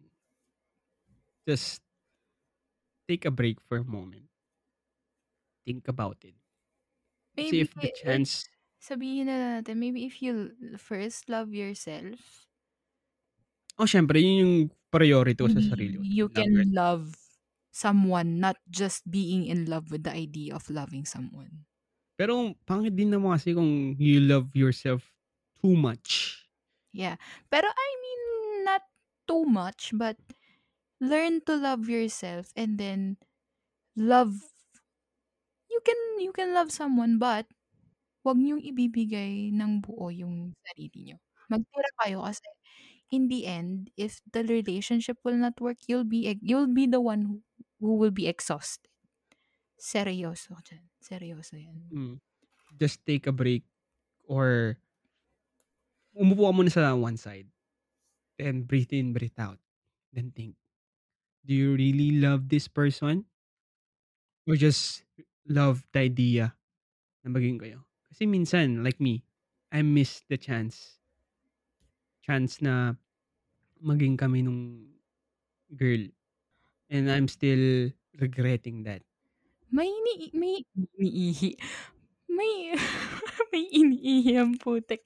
[1.47, 1.81] just
[3.07, 4.29] take a break for a moment.
[5.65, 6.35] Think about it.
[7.39, 8.49] See Maybe, if the chance,
[8.81, 12.47] sabihin na natin, maybe if you l- first love yourself,
[13.79, 14.55] oh syempre, yun yung
[14.91, 16.05] priority ko sa sarili ko.
[16.15, 16.73] you Love can yourself.
[16.73, 17.15] love
[17.75, 21.67] someone, not just being in love with the idea of loving someone.
[22.19, 25.03] Pero pangit din naman kasi kung you love yourself
[25.59, 26.45] too much.
[26.93, 27.17] Yeah.
[27.49, 28.21] Pero I mean,
[28.65, 28.83] not
[29.27, 30.17] too much, but
[31.01, 33.17] learn to love yourself and then
[33.97, 34.51] love
[35.69, 37.45] you can you can love someone but
[38.25, 41.17] 'wag niyong ibibigay ng buo yung sarili niyo.
[41.51, 42.45] Magtira kayo kasi
[43.15, 47.21] in the end, if the relationship will not work, you'll be you'll be the one
[47.23, 47.35] who
[47.79, 48.89] who will be exhausted.
[49.79, 51.79] Seryoso diyan, seryoso 'yan.
[51.91, 52.15] Hmm,
[52.79, 53.63] just take a break
[54.27, 54.77] or
[56.21, 57.47] umupo ka muna sa one side,
[58.39, 59.59] then breathe in, breathe out,
[60.13, 60.55] then think,
[61.45, 63.25] "Do you really love this person?"
[64.47, 65.03] Or just
[65.49, 66.53] love the idea
[67.25, 67.85] na maging kayo?
[68.09, 69.25] Kasi minsan, like me,
[69.73, 70.99] I miss the chance
[72.21, 72.95] chance na
[73.81, 74.93] maging kami nung
[75.75, 76.03] girl
[76.89, 79.03] and I'm still regretting that.
[79.75, 81.49] May ini may iniihi,
[82.37, 82.53] may
[83.51, 85.03] may iniihi ang putik.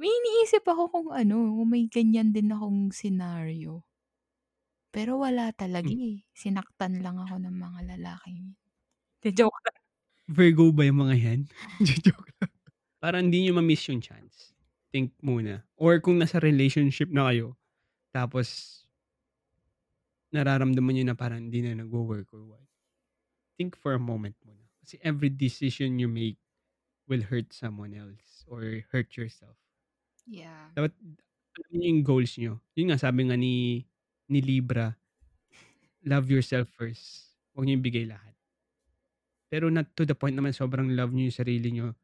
[0.00, 3.84] May iniisip ako kung ano, kung may ganyan din akong senaryo.
[4.94, 5.98] Pero wala talaga, Hmm.
[6.08, 8.40] eh, sinaktan lang ako ng mga lalaking
[9.22, 9.78] 'di joke lang.
[10.28, 11.40] Virgo ba yung mga 'yan?
[11.86, 12.52] Jo-joke lang.
[13.02, 14.54] Para hindi niyo ma-miss yung chance,
[14.92, 17.54] think muna or kung nasa relationship na kayo
[18.14, 18.82] tapos
[20.32, 22.66] nararamdaman niyo na parang hindi na nagwo-work or what,
[23.56, 24.68] think for a moment muna.
[24.84, 26.38] Kasi every decision you make
[27.08, 29.56] will hurt someone else or hurt yourself.
[30.26, 30.68] Yeah.
[30.76, 30.92] Dapat
[31.58, 32.60] alam niyo yung goals niyo.
[32.76, 33.84] Yun nga sabi nga ni
[34.28, 34.92] ni Libra,
[36.04, 38.34] love yourself first, 'wag niyong ibigay lahat.
[39.52, 41.96] Pero not to the point naman sobrang love niyo yung sarili niyo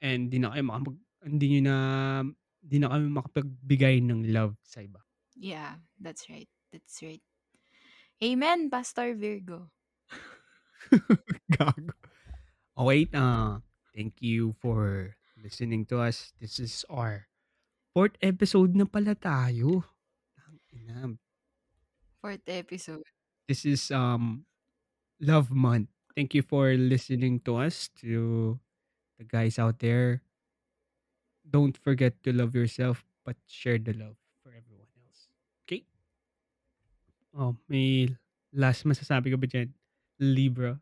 [0.00, 1.76] and 'di na kayo makapag hindi niyo na
[2.64, 5.03] 'di na kayo makapagbigay ng love sa iba.
[5.34, 7.22] Yeah, that's right, that's right.
[8.22, 9.70] Amen, Pastor Virgo.
[11.52, 11.90] Gago.
[12.78, 13.60] wait, ah,
[13.94, 16.32] thank you for listening to us.
[16.40, 17.26] This is our
[17.94, 19.84] 4th episode na pala tayo.
[22.22, 23.04] 4th episode.
[23.48, 24.46] This is, um,
[25.20, 25.92] love month.
[26.16, 28.56] Thank you for listening to us, to
[29.18, 30.22] the guys out there.
[31.44, 34.16] Don't forget to love yourself, but share the love
[37.34, 38.06] Oh, may
[38.54, 39.74] last masasabi ka ba diyan,
[40.22, 40.78] Libra?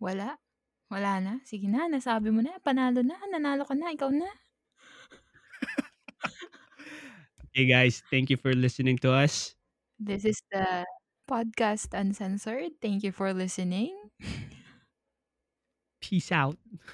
[0.00, 0.40] Wala.
[0.88, 1.32] Wala na?
[1.44, 4.26] Sige na, nasabi mo na, panalo na, nanalo ka na, ikaw na.
[7.50, 9.54] Okay, guys, thank you for listening to us.
[9.98, 10.86] This is the
[11.28, 12.80] podcast Uncensored.
[12.80, 13.92] Thank you for listening.
[16.00, 16.56] Peace out.